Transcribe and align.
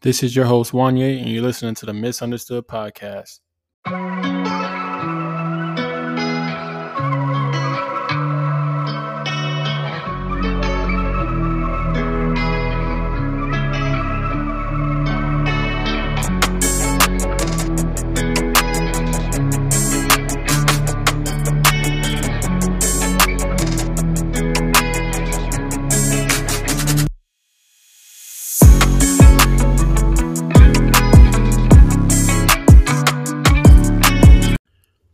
This 0.00 0.22
is 0.22 0.36
your 0.36 0.44
host, 0.44 0.70
Wanye, 0.70 1.18
and 1.20 1.28
you're 1.28 1.42
listening 1.42 1.74
to 1.74 1.86
the 1.86 1.92
Misunderstood 1.92 2.68
Podcast. 2.68 3.40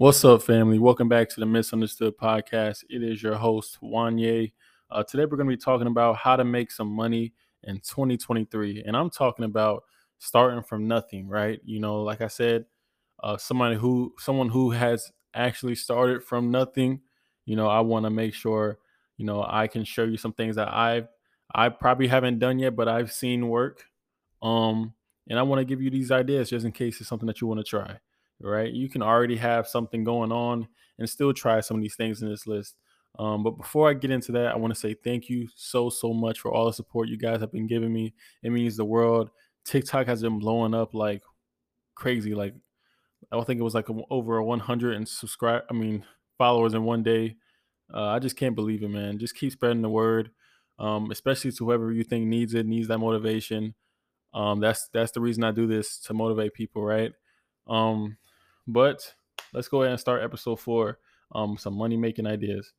What's 0.04 0.22
up, 0.22 0.42
family? 0.42 0.78
Welcome 0.78 1.08
back 1.08 1.30
to 1.30 1.40
the 1.40 1.46
Misunderstood 1.46 2.18
Podcast. 2.18 2.84
It 2.90 3.02
is 3.02 3.22
your 3.22 3.36
host, 3.36 3.78
Wanye. 3.82 4.52
Uh, 4.90 5.02
today, 5.02 5.24
we're 5.24 5.38
going 5.38 5.48
to 5.48 5.56
be 5.56 5.62
talking 5.62 5.86
about 5.86 6.16
how 6.16 6.36
to 6.36 6.44
make 6.44 6.70
some 6.70 6.88
money 6.88 7.32
in 7.62 7.76
2023. 7.76 8.82
And 8.84 8.94
I'm 8.94 9.08
talking 9.08 9.46
about 9.46 9.84
starting 10.18 10.62
from 10.62 10.86
nothing, 10.86 11.26
right? 11.26 11.58
You 11.64 11.80
know, 11.80 12.02
like 12.02 12.20
I 12.20 12.26
said, 12.26 12.66
uh, 13.22 13.38
somebody 13.38 13.76
who, 13.76 14.12
someone 14.18 14.50
who 14.50 14.72
has 14.72 15.10
actually 15.32 15.74
started 15.74 16.22
from 16.22 16.50
nothing, 16.50 17.00
you 17.46 17.56
know, 17.56 17.68
I 17.68 17.80
want 17.80 18.04
to 18.04 18.10
make 18.10 18.34
sure, 18.34 18.80
you 19.16 19.24
know, 19.24 19.42
I 19.42 19.68
can 19.68 19.84
show 19.84 20.04
you 20.04 20.18
some 20.18 20.34
things 20.34 20.56
that 20.56 20.68
I've, 20.70 21.08
I 21.54 21.70
probably 21.70 22.08
haven't 22.08 22.40
done 22.40 22.58
yet, 22.58 22.76
but 22.76 22.88
I've 22.88 23.10
seen 23.10 23.48
work. 23.48 23.86
Um, 24.42 24.92
and 25.30 25.38
I 25.38 25.42
want 25.44 25.60
to 25.60 25.64
give 25.64 25.80
you 25.80 25.88
these 25.88 26.10
ideas 26.10 26.50
just 26.50 26.66
in 26.66 26.72
case 26.72 27.00
it's 27.00 27.08
something 27.08 27.26
that 27.26 27.40
you 27.40 27.46
want 27.46 27.60
to 27.60 27.64
try 27.64 28.00
right? 28.44 28.72
You 28.72 28.88
can 28.88 29.02
already 29.02 29.36
have 29.36 29.66
something 29.66 30.04
going 30.04 30.32
on 30.32 30.68
and 30.98 31.08
still 31.08 31.32
try 31.32 31.60
some 31.60 31.76
of 31.76 31.82
these 31.82 31.96
things 31.96 32.22
in 32.22 32.28
this 32.28 32.46
list. 32.46 32.76
Um, 33.18 33.42
but 33.42 33.52
before 33.52 33.88
I 33.88 33.94
get 33.94 34.10
into 34.10 34.32
that, 34.32 34.48
I 34.48 34.56
want 34.56 34.74
to 34.74 34.80
say 34.80 34.94
thank 34.94 35.28
you 35.28 35.48
so, 35.54 35.88
so 35.88 36.12
much 36.12 36.40
for 36.40 36.52
all 36.52 36.66
the 36.66 36.72
support 36.72 37.08
you 37.08 37.16
guys 37.16 37.40
have 37.40 37.52
been 37.52 37.66
giving 37.66 37.92
me. 37.92 38.12
It 38.42 38.50
means 38.50 38.76
the 38.76 38.84
world. 38.84 39.30
TikTok 39.64 40.06
has 40.06 40.22
been 40.22 40.38
blowing 40.38 40.74
up 40.74 40.94
like 40.94 41.22
crazy. 41.94 42.34
Like, 42.34 42.54
I 43.32 43.42
think 43.44 43.60
it 43.60 43.64
was 43.64 43.74
like 43.74 43.88
over 44.10 44.42
100 44.42 44.96
and 44.96 45.08
subscribe, 45.08 45.62
I 45.70 45.74
mean, 45.74 46.04
followers 46.38 46.74
in 46.74 46.84
one 46.84 47.02
day. 47.02 47.36
Uh, 47.92 48.08
I 48.08 48.18
just 48.18 48.36
can't 48.36 48.54
believe 48.54 48.82
it, 48.82 48.90
man. 48.90 49.18
Just 49.18 49.36
keep 49.36 49.52
spreading 49.52 49.82
the 49.82 49.88
word, 49.88 50.30
um, 50.78 51.10
especially 51.10 51.52
to 51.52 51.64
whoever 51.64 51.92
you 51.92 52.02
think 52.02 52.26
needs 52.26 52.54
it, 52.54 52.66
needs 52.66 52.88
that 52.88 52.98
motivation. 52.98 53.74
Um, 54.32 54.60
that's 54.60 54.88
that's 54.92 55.12
the 55.12 55.20
reason 55.20 55.44
I 55.44 55.52
do 55.52 55.66
this 55.66 56.00
to 56.00 56.14
motivate 56.14 56.54
people, 56.54 56.82
right? 56.82 57.12
Um, 57.68 58.16
but 58.66 59.14
let's 59.52 59.68
go 59.68 59.82
ahead 59.82 59.92
and 59.92 60.00
start 60.00 60.22
episode 60.22 60.60
four. 60.60 60.98
Um, 61.34 61.56
some 61.58 61.74
money 61.74 61.96
making 61.96 62.26
ideas. 62.26 62.72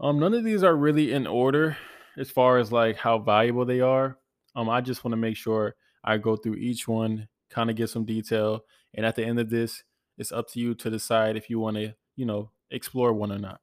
Um, 0.00 0.18
none 0.18 0.34
of 0.34 0.44
these 0.44 0.62
are 0.62 0.76
really 0.76 1.12
in 1.12 1.26
order 1.26 1.76
as 2.18 2.30
far 2.30 2.58
as 2.58 2.72
like 2.72 2.96
how 2.96 3.18
valuable 3.18 3.64
they 3.64 3.80
are. 3.80 4.18
Um, 4.54 4.68
I 4.68 4.80
just 4.80 5.04
want 5.04 5.12
to 5.12 5.16
make 5.16 5.36
sure 5.36 5.74
I 6.04 6.18
go 6.18 6.36
through 6.36 6.56
each 6.56 6.86
one, 6.86 7.28
kind 7.50 7.70
of 7.70 7.76
get 7.76 7.88
some 7.90 8.04
detail, 8.04 8.64
and 8.94 9.06
at 9.06 9.16
the 9.16 9.24
end 9.24 9.38
of 9.38 9.48
this, 9.48 9.82
it's 10.18 10.32
up 10.32 10.48
to 10.50 10.60
you 10.60 10.74
to 10.74 10.90
decide 10.90 11.36
if 11.36 11.48
you 11.48 11.58
want 11.58 11.76
to, 11.76 11.94
you 12.16 12.26
know, 12.26 12.50
explore 12.70 13.12
one 13.12 13.32
or 13.32 13.38
not. 13.38 13.60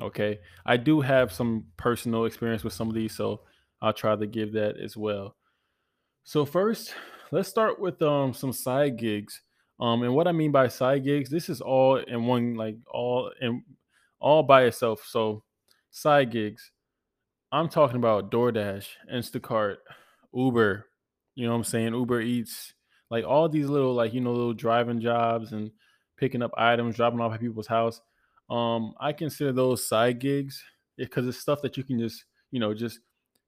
Okay, 0.00 0.38
I 0.64 0.76
do 0.76 1.00
have 1.00 1.32
some 1.32 1.66
personal 1.76 2.24
experience 2.24 2.62
with 2.62 2.72
some 2.72 2.88
of 2.88 2.94
these, 2.94 3.16
so 3.16 3.40
I'll 3.82 3.92
try 3.92 4.14
to 4.14 4.26
give 4.26 4.52
that 4.52 4.76
as 4.76 4.96
well. 4.96 5.36
So 6.22 6.44
first, 6.44 6.94
let's 7.32 7.48
start 7.48 7.80
with 7.80 8.00
um 8.02 8.32
some 8.32 8.52
side 8.52 8.96
gigs. 8.96 9.42
Um, 9.80 10.02
and 10.02 10.14
what 10.14 10.26
I 10.26 10.32
mean 10.32 10.50
by 10.50 10.68
side 10.68 11.04
gigs, 11.04 11.30
this 11.30 11.48
is 11.48 11.60
all 11.60 11.96
in 11.96 12.26
one, 12.26 12.54
like 12.54 12.76
all 12.90 13.30
in 13.40 13.62
all 14.20 14.42
by 14.42 14.64
itself. 14.64 15.04
So 15.06 15.44
side 15.90 16.30
gigs, 16.32 16.72
I'm 17.52 17.68
talking 17.68 17.96
about 17.96 18.30
DoorDash, 18.30 18.86
Instacart, 19.12 19.76
Uber, 20.34 20.86
you 21.34 21.46
know 21.46 21.52
what 21.52 21.58
I'm 21.58 21.64
saying? 21.64 21.94
Uber 21.94 22.20
Eats, 22.20 22.74
like 23.10 23.24
all 23.24 23.48
these 23.48 23.68
little, 23.68 23.94
like, 23.94 24.12
you 24.12 24.20
know, 24.20 24.32
little 24.32 24.52
driving 24.52 25.00
jobs 25.00 25.52
and 25.52 25.70
picking 26.16 26.42
up 26.42 26.50
items, 26.56 26.96
dropping 26.96 27.20
off 27.20 27.32
at 27.32 27.40
people's 27.40 27.68
house. 27.68 28.00
Um, 28.50 28.94
I 29.00 29.12
consider 29.12 29.52
those 29.52 29.86
side 29.86 30.18
gigs 30.18 30.62
because 30.96 31.26
it's 31.26 31.38
stuff 31.38 31.62
that 31.62 31.76
you 31.76 31.84
can 31.84 31.98
just, 31.98 32.24
you 32.50 32.58
know, 32.58 32.74
just 32.74 33.00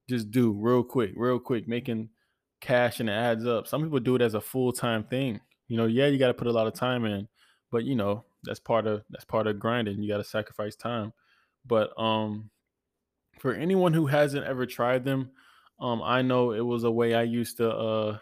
just 0.09 0.31
do 0.31 0.51
real 0.51 0.83
quick, 0.83 1.11
real 1.15 1.39
quick, 1.39 1.67
making 1.67 2.09
cash 2.61 2.99
and 2.99 3.09
it 3.09 3.13
adds 3.13 3.45
up. 3.45 3.67
Some 3.67 3.83
people 3.83 3.99
do 3.99 4.15
it 4.15 4.21
as 4.21 4.33
a 4.33 4.41
full-time 4.41 5.03
thing 5.03 5.39
you 5.71 5.77
know, 5.77 5.85
yeah, 5.85 6.07
you 6.07 6.17
got 6.17 6.27
to 6.27 6.33
put 6.33 6.47
a 6.47 6.51
lot 6.51 6.67
of 6.67 6.73
time 6.73 7.05
in, 7.05 7.29
but 7.71 7.85
you 7.85 7.95
know, 7.95 8.25
that's 8.43 8.59
part 8.59 8.85
of 8.87 9.05
that's 9.09 9.23
part 9.23 9.47
of 9.47 9.57
grinding. 9.57 10.03
You 10.03 10.09
got 10.09 10.17
to 10.17 10.23
sacrifice 10.25 10.75
time. 10.75 11.13
But 11.65 11.97
um 11.97 12.49
for 13.39 13.53
anyone 13.53 13.93
who 13.93 14.07
hasn't 14.07 14.45
ever 14.45 14.65
tried 14.65 15.05
them, 15.05 15.31
um 15.79 16.01
I 16.03 16.23
know 16.23 16.51
it 16.51 16.59
was 16.65 16.83
a 16.83 16.91
way 16.91 17.13
I 17.15 17.23
used 17.23 17.55
to 17.57 17.71
uh 17.71 18.17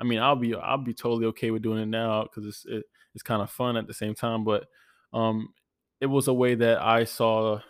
I 0.00 0.04
mean, 0.04 0.18
I'll 0.18 0.34
be 0.34 0.56
I'll 0.56 0.78
be 0.78 0.92
totally 0.92 1.26
okay 1.26 1.52
with 1.52 1.62
doing 1.62 1.80
it 1.80 1.86
now 1.86 2.24
cuz 2.26 2.46
it's 2.46 2.66
it, 2.66 2.84
it's 3.14 3.22
kind 3.22 3.42
of 3.42 3.50
fun 3.50 3.76
at 3.76 3.86
the 3.86 3.94
same 3.94 4.16
time, 4.16 4.42
but 4.42 4.66
um 5.12 5.54
it 6.00 6.06
was 6.06 6.26
a 6.26 6.34
way 6.34 6.56
that 6.56 6.82
I 6.82 7.04
saw 7.04 7.60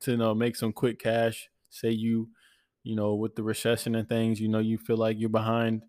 to 0.00 0.10
you 0.10 0.16
know 0.16 0.34
make 0.34 0.56
some 0.56 0.72
quick 0.72 0.98
cash. 0.98 1.48
Say 1.70 1.90
you 1.90 2.30
you 2.82 2.96
know 2.96 3.14
with 3.14 3.36
the 3.36 3.44
recession 3.44 3.94
and 3.94 4.08
things, 4.08 4.40
you 4.40 4.48
know 4.48 4.58
you 4.58 4.78
feel 4.78 4.96
like 4.96 5.20
you're 5.20 5.28
behind 5.28 5.84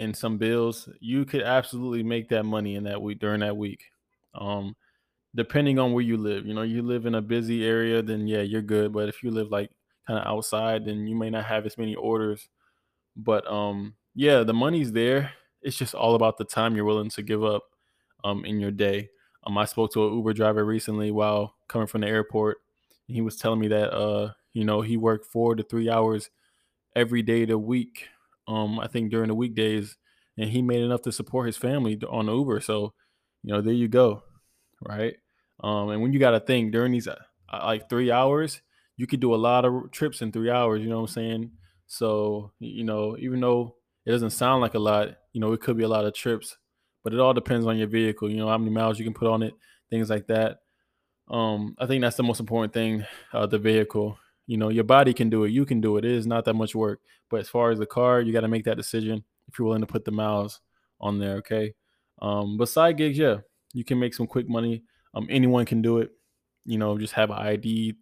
and 0.00 0.16
some 0.16 0.38
bills, 0.38 0.88
you 0.98 1.24
could 1.24 1.42
absolutely 1.42 2.02
make 2.02 2.28
that 2.30 2.44
money 2.44 2.74
in 2.74 2.84
that 2.84 3.00
week 3.00 3.20
during 3.20 3.40
that 3.40 3.56
week. 3.56 3.84
Um, 4.34 4.74
depending 5.34 5.78
on 5.78 5.92
where 5.92 6.02
you 6.02 6.16
live, 6.16 6.46
you 6.46 6.54
know, 6.54 6.62
you 6.62 6.82
live 6.82 7.04
in 7.04 7.14
a 7.14 7.22
busy 7.22 7.64
area, 7.66 8.02
then 8.02 8.26
yeah, 8.26 8.40
you're 8.40 8.62
good. 8.62 8.92
But 8.92 9.10
if 9.10 9.22
you 9.22 9.30
live 9.30 9.50
like 9.50 9.70
kind 10.06 10.18
of 10.18 10.26
outside, 10.26 10.86
then 10.86 11.06
you 11.06 11.14
may 11.14 11.28
not 11.28 11.44
have 11.44 11.66
as 11.66 11.76
many 11.76 11.94
orders. 11.94 12.48
But 13.14 13.46
um, 13.46 13.94
yeah, 14.14 14.42
the 14.42 14.54
money's 14.54 14.90
there. 14.90 15.32
It's 15.60 15.76
just 15.76 15.94
all 15.94 16.14
about 16.14 16.38
the 16.38 16.44
time 16.44 16.74
you're 16.74 16.86
willing 16.86 17.10
to 17.10 17.22
give 17.22 17.44
up 17.44 17.64
um 18.24 18.44
in 18.44 18.58
your 18.58 18.70
day. 18.70 19.10
Um, 19.44 19.58
I 19.58 19.66
spoke 19.66 19.92
to 19.92 20.06
an 20.06 20.14
Uber 20.14 20.32
driver 20.32 20.64
recently 20.64 21.10
while 21.10 21.54
coming 21.68 21.86
from 21.86 22.00
the 22.00 22.08
airport. 22.08 22.58
And 23.06 23.14
he 23.14 23.20
was 23.20 23.36
telling 23.36 23.60
me 23.60 23.68
that 23.68 23.92
uh, 23.92 24.32
you 24.54 24.64
know, 24.64 24.80
he 24.80 24.96
worked 24.96 25.26
four 25.26 25.54
to 25.54 25.62
three 25.62 25.90
hours 25.90 26.30
every 26.96 27.22
day 27.22 27.42
of 27.42 27.48
the 27.48 27.58
week 27.58 28.08
um, 28.50 28.80
I 28.80 28.88
think 28.88 29.10
during 29.10 29.28
the 29.28 29.34
weekdays, 29.34 29.96
and 30.36 30.50
he 30.50 30.60
made 30.60 30.82
enough 30.82 31.02
to 31.02 31.12
support 31.12 31.46
his 31.46 31.56
family 31.56 31.98
on 32.08 32.26
Uber. 32.26 32.60
So, 32.60 32.94
you 33.42 33.52
know, 33.52 33.60
there 33.60 33.72
you 33.72 33.88
go, 33.88 34.24
right? 34.80 35.14
Um, 35.62 35.90
and 35.90 36.02
when 36.02 36.12
you 36.12 36.18
got 36.18 36.32
to 36.32 36.40
think 36.40 36.72
during 36.72 36.92
these 36.92 37.06
uh, 37.06 37.16
uh, 37.52 37.60
like 37.64 37.88
three 37.88 38.10
hours, 38.10 38.60
you 38.96 39.06
could 39.06 39.20
do 39.20 39.34
a 39.34 39.36
lot 39.36 39.64
of 39.64 39.92
trips 39.92 40.20
in 40.20 40.32
three 40.32 40.50
hours. 40.50 40.82
You 40.82 40.88
know 40.88 40.96
what 40.96 41.10
I'm 41.10 41.14
saying? 41.14 41.50
So, 41.86 42.52
you 42.58 42.84
know, 42.84 43.16
even 43.18 43.40
though 43.40 43.76
it 44.04 44.10
doesn't 44.10 44.30
sound 44.30 44.62
like 44.62 44.74
a 44.74 44.78
lot, 44.78 45.08
you 45.32 45.40
know, 45.40 45.52
it 45.52 45.60
could 45.60 45.76
be 45.76 45.84
a 45.84 45.88
lot 45.88 46.04
of 46.04 46.14
trips, 46.14 46.56
but 47.04 47.14
it 47.14 47.20
all 47.20 47.34
depends 47.34 47.66
on 47.66 47.78
your 47.78 47.88
vehicle. 47.88 48.28
You 48.30 48.38
know, 48.38 48.48
how 48.48 48.58
many 48.58 48.72
miles 48.72 48.98
you 48.98 49.04
can 49.04 49.14
put 49.14 49.28
on 49.28 49.42
it, 49.42 49.54
things 49.90 50.10
like 50.10 50.26
that. 50.26 50.58
Um, 51.28 51.76
I 51.78 51.86
think 51.86 52.02
that's 52.02 52.16
the 52.16 52.24
most 52.24 52.40
important 52.40 52.72
thing, 52.72 53.04
uh, 53.32 53.46
the 53.46 53.58
vehicle. 53.58 54.18
You 54.50 54.56
know, 54.56 54.68
your 54.68 54.82
body 54.82 55.14
can 55.14 55.30
do 55.30 55.44
it. 55.44 55.52
You 55.52 55.64
can 55.64 55.80
do 55.80 55.96
it. 55.96 56.04
It 56.04 56.10
is 56.10 56.26
not 56.26 56.44
that 56.46 56.54
much 56.54 56.74
work. 56.74 56.98
But 57.30 57.38
as 57.38 57.48
far 57.48 57.70
as 57.70 57.78
the 57.78 57.86
car, 57.86 58.20
you 58.20 58.32
got 58.32 58.40
to 58.40 58.48
make 58.48 58.64
that 58.64 58.76
decision 58.76 59.22
if 59.46 59.56
you're 59.56 59.66
willing 59.66 59.82
to 59.82 59.86
put 59.86 60.04
the 60.04 60.10
miles 60.10 60.60
on 61.00 61.20
there. 61.20 61.36
Okay. 61.36 61.72
Um, 62.20 62.58
but 62.58 62.68
side 62.68 62.96
gigs, 62.96 63.16
yeah, 63.16 63.36
you 63.72 63.84
can 63.84 64.00
make 64.00 64.12
some 64.12 64.26
quick 64.26 64.48
money. 64.48 64.82
Um, 65.14 65.28
anyone 65.30 65.66
can 65.66 65.82
do 65.82 65.98
it. 65.98 66.10
You 66.64 66.78
know, 66.78 66.98
just 66.98 67.12
have 67.12 67.30
an 67.30 67.38
ID, 67.38 67.94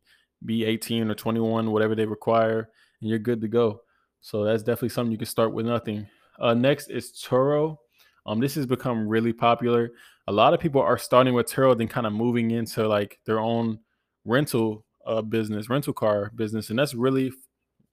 be 0.43 0.65
18 0.65 1.11
or 1.11 1.15
21, 1.15 1.71
whatever 1.71 1.95
they 1.95 2.07
require, 2.07 2.71
and 3.03 3.11
you're 3.11 3.19
good 3.19 3.43
to 3.43 3.49
go. 3.49 3.83
So 4.23 4.45
that's 4.45 4.63
definitely 4.63 4.89
something 4.89 5.13
you 5.13 5.19
can 5.19 5.27
start 5.27 5.53
with 5.53 5.67
nothing. 5.67 6.07
Uh, 6.41 6.55
next 6.55 6.89
is 6.89 7.13
Turo. 7.13 7.77
Um, 8.25 8.41
this 8.41 8.55
has 8.55 8.65
become 8.65 9.07
really 9.07 9.35
popular. 9.35 9.91
A 10.29 10.33
lot 10.33 10.55
of 10.55 10.61
people 10.61 10.81
are 10.81 10.97
starting 10.97 11.35
with 11.35 11.47
Turo, 11.47 11.77
then 11.77 11.89
kind 11.89 12.07
of 12.07 12.15
moving 12.15 12.53
into 12.53 12.89
like 12.89 13.19
their 13.27 13.39
own 13.39 13.81
rental 14.25 14.87
uh, 15.09 15.23
business, 15.23 15.69
rental 15.69 15.93
car 15.93 16.31
business, 16.37 16.71
and 16.71 16.79
that's 16.79 16.95
really 16.95 17.33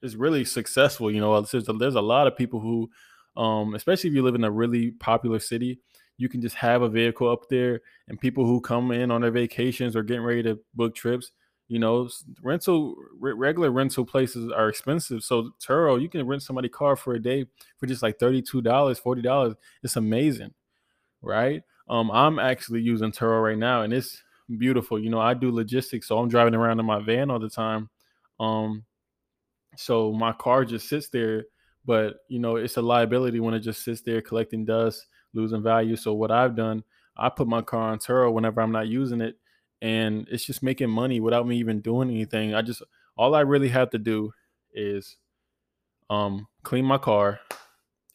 is 0.02 0.16
really 0.16 0.46
successful. 0.46 1.10
You 1.10 1.22
know, 1.22 1.42
there's 1.42 1.70
a, 1.70 1.74
there's 1.74 1.96
a 1.96 2.02
lot 2.02 2.28
of 2.28 2.38
people 2.38 2.60
who, 2.60 2.90
um, 3.42 3.74
especially 3.74 4.10
if 4.10 4.16
you 4.16 4.24
live 4.24 4.36
in 4.36 4.44
a 4.44 4.52
really 4.52 4.92
popular 4.92 5.40
city, 5.40 5.80
you 6.18 6.30
can 6.30 6.42
just 6.42 6.56
have 6.56 6.82
a 6.82 6.90
vehicle 6.90 7.30
up 7.30 7.50
there, 7.50 7.82
and 8.08 8.20
people 8.20 8.46
who 8.46 8.62
come 8.62 8.92
in 8.92 9.12
on 9.12 9.22
their 9.22 9.32
vacations 9.32 9.96
or 9.96 10.04
getting 10.04 10.24
ready 10.24 10.44
to 10.44 10.60
book 10.74 10.94
trips, 10.96 11.32
you 11.68 11.80
know, 11.80 12.08
rental 12.44 12.96
regular 13.20 13.72
rental 13.72 14.06
places 14.06 14.52
are 14.52 14.70
expensive. 14.70 15.24
So 15.24 15.52
Turo, 15.60 16.00
you 16.00 16.10
can 16.10 16.28
rent 16.28 16.44
somebody 16.44 16.70
car 16.70 16.96
for 16.96 17.16
a 17.16 17.22
day 17.22 17.46
for 17.80 17.88
just 17.88 18.04
like 18.04 18.20
thirty 18.20 18.42
two 18.42 18.62
dollars, 18.62 19.00
forty 19.00 19.22
dollars. 19.22 19.56
It's 19.84 19.96
amazing, 19.96 20.54
right? 21.22 21.64
Um, 21.90 22.12
I'm 22.12 22.40
actually 22.40 22.82
using 22.82 23.12
Turo 23.12 23.44
right 23.44 23.58
now, 23.58 23.82
and 23.82 23.94
it's 23.94 24.22
beautiful. 24.58 25.00
You 25.00 25.10
know, 25.10 25.20
I 25.20 25.34
do 25.34 25.52
logistics, 25.52 26.08
so 26.08 26.18
I'm 26.18 26.30
driving 26.30 26.56
around 26.56 26.80
in 26.80 26.86
my 26.86 27.00
van 27.02 27.30
all 27.30 27.40
the 27.40 27.50
time. 27.50 27.90
Um, 28.40 28.86
so 29.78 30.12
my 30.12 30.32
car 30.34 30.66
just 30.66 30.88
sits 30.88 31.10
there 31.10 31.46
but 31.86 32.26
you 32.28 32.40
know 32.40 32.56
it's 32.56 32.78
a 32.78 32.82
liability 32.82 33.40
when 33.40 33.54
it 33.54 33.60
just 33.60 33.84
sits 33.84 34.02
there 34.02 34.22
collecting 34.22 34.66
dust, 34.66 35.06
losing 35.34 35.62
value. 35.64 35.96
So 35.96 36.14
what 36.14 36.32
I've 36.32 36.56
done, 36.56 36.84
I 37.16 37.30
put 37.30 37.48
my 37.48 37.62
car 37.62 37.92
on 37.92 38.00
Turo 38.00 38.34
whenever 38.34 38.62
I'm 38.62 38.72
not 38.72 38.88
using 38.88 39.22
it, 39.22 39.38
and 39.82 40.28
it's 40.30 40.46
just 40.46 40.64
making 40.64 40.90
money 40.90 41.20
without 41.20 41.48
me 41.48 41.58
even 41.58 41.82
doing 41.82 42.10
anything. 42.10 42.56
I 42.56 42.62
just 42.62 42.82
all 43.16 43.36
I 43.36 43.42
really 43.42 43.70
have 43.70 43.92
to 43.92 43.98
do 43.98 44.32
is 44.74 45.18
um 46.10 46.48
clean 46.64 46.86
my 46.86 46.98
car 46.98 47.40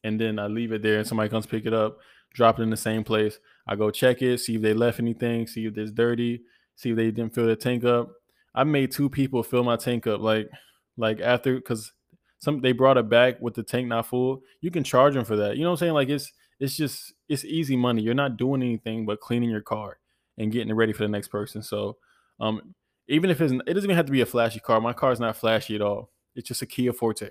and 0.05 0.21
then 0.21 0.39
I 0.39 0.47
leave 0.47 0.73
it 0.73 0.83
there 0.83 0.99
and 0.99 1.07
somebody 1.07 1.29
comes 1.29 1.47
pick 1.47 1.67
it 1.67 1.75
up, 1.75 1.99
drop 2.33 2.59
it 2.59 2.63
in 2.63 2.71
the 2.71 2.77
same 2.77 3.05
place. 3.05 3.39
I 3.71 3.77
go 3.77 3.91
check 3.93 4.21
it, 4.21 4.39
see 4.39 4.57
if 4.57 4.63
they 4.63 4.75
left 4.75 4.99
anything, 4.99 5.47
see 5.47 5.67
if 5.67 5.79
it's 5.79 5.93
dirty, 5.93 6.43
see 6.75 6.91
if 6.91 6.97
they 6.97 7.13
didn't 7.13 7.33
fill 7.33 7.47
the 7.47 7.55
tank 7.55 7.85
up. 7.85 8.11
I 8.53 8.65
made 8.65 8.91
two 8.91 9.09
people 9.09 9.45
fill 9.45 9.63
my 9.63 9.77
tank 9.77 10.09
up 10.09 10.21
like 10.21 10.51
like 10.97 11.21
after 11.21 11.55
because 11.55 11.93
some 12.41 12.61
they 12.61 12.73
brought 12.73 12.99
it 12.99 13.09
back 13.09 13.41
with 13.41 13.55
the 13.55 13.63
tank 13.63 13.87
not 13.87 14.07
full. 14.07 14.43
You 14.61 14.73
can 14.73 14.83
charge 14.83 15.15
them 15.15 15.25
for 15.25 15.37
that. 15.37 15.57
You 15.57 15.63
know 15.63 15.71
what 15.71 15.75
I'm 15.75 15.87
saying? 15.87 15.93
Like 15.93 16.09
it's 16.09 16.33
it's 16.59 16.77
just 16.77 17.15
it's 17.29 17.45
easy 17.45 17.77
money. 17.77 18.03
You're 18.03 18.15
not 18.15 18.37
doing 18.37 18.61
anything 18.61 19.07
but 19.07 19.21
cleaning 19.21 19.51
your 19.51 19.61
car 19.61 19.99
and 20.37 20.51
getting 20.51 20.71
it 20.71 20.75
ready 20.75 20.93
for 20.93 21.05
the 21.05 21.09
next 21.09 21.29
person. 21.29 21.63
So 21.63 21.97
um 22.41 22.75
even 23.07 23.31
if 23.31 23.41
it's 23.41 23.53
it 23.53 23.75
doesn't 23.75 23.85
even 23.85 23.97
have 23.97 24.07
to 24.07 24.13
be 24.13 24.21
a 24.23 24.27
flashy 24.27 24.59
car. 24.59 24.81
My 24.81 24.93
car 24.93 25.13
is 25.13 25.21
not 25.21 25.37
flashy 25.37 25.77
at 25.77 25.81
all. 25.81 26.11
It's 26.35 26.49
just 26.49 26.63
a 26.63 26.67
Kia 26.67 26.93
Forte. 26.93 27.29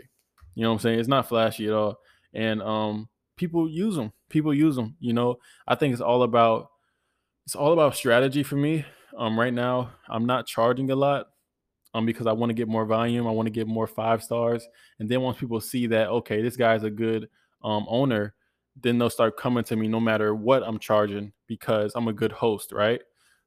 You 0.55 0.63
know 0.63 0.69
what 0.69 0.75
I'm 0.75 0.79
saying? 0.79 0.99
It's 0.99 1.09
not 1.09 1.27
flashy 1.27 1.67
at 1.67 1.73
all. 1.73 1.99
And 2.33 2.61
um 2.61 3.09
people 3.39 3.69
use 3.69 3.95
them. 3.95 4.11
People 4.29 4.53
use 4.53 4.75
them. 4.75 4.95
You 4.99 5.13
know, 5.13 5.39
I 5.65 5.73
think 5.73 5.93
it's 5.93 6.01
all 6.01 6.23
about 6.23 6.69
it's 7.45 7.55
all 7.55 7.73
about 7.73 7.95
strategy 7.95 8.43
for 8.43 8.57
me. 8.57 8.85
Um, 9.17 9.39
right 9.39 9.53
now 9.53 9.91
I'm 10.07 10.25
not 10.25 10.45
charging 10.45 10.91
a 10.91 10.95
lot, 10.95 11.27
um, 11.95 12.05
because 12.05 12.27
I 12.27 12.33
want 12.33 12.51
to 12.51 12.53
get 12.53 12.67
more 12.67 12.85
volume. 12.85 13.25
I 13.25 13.31
want 13.31 13.47
to 13.47 13.51
get 13.51 13.65
more 13.65 13.87
five 13.87 14.21
stars, 14.21 14.67
and 14.99 15.09
then 15.09 15.21
once 15.21 15.39
people 15.39 15.59
see 15.61 15.87
that 15.87 16.09
okay, 16.09 16.43
this 16.43 16.57
guy's 16.57 16.83
a 16.83 16.91
good 16.91 17.29
um 17.63 17.85
owner, 17.89 18.35
then 18.79 18.99
they'll 18.99 19.09
start 19.09 19.37
coming 19.37 19.63
to 19.63 19.75
me 19.75 19.87
no 19.87 19.99
matter 19.99 20.35
what 20.35 20.61
I'm 20.63 20.77
charging 20.77 21.31
because 21.47 21.93
I'm 21.95 22.07
a 22.09 22.13
good 22.13 22.33
host, 22.33 22.71
right? 22.71 23.01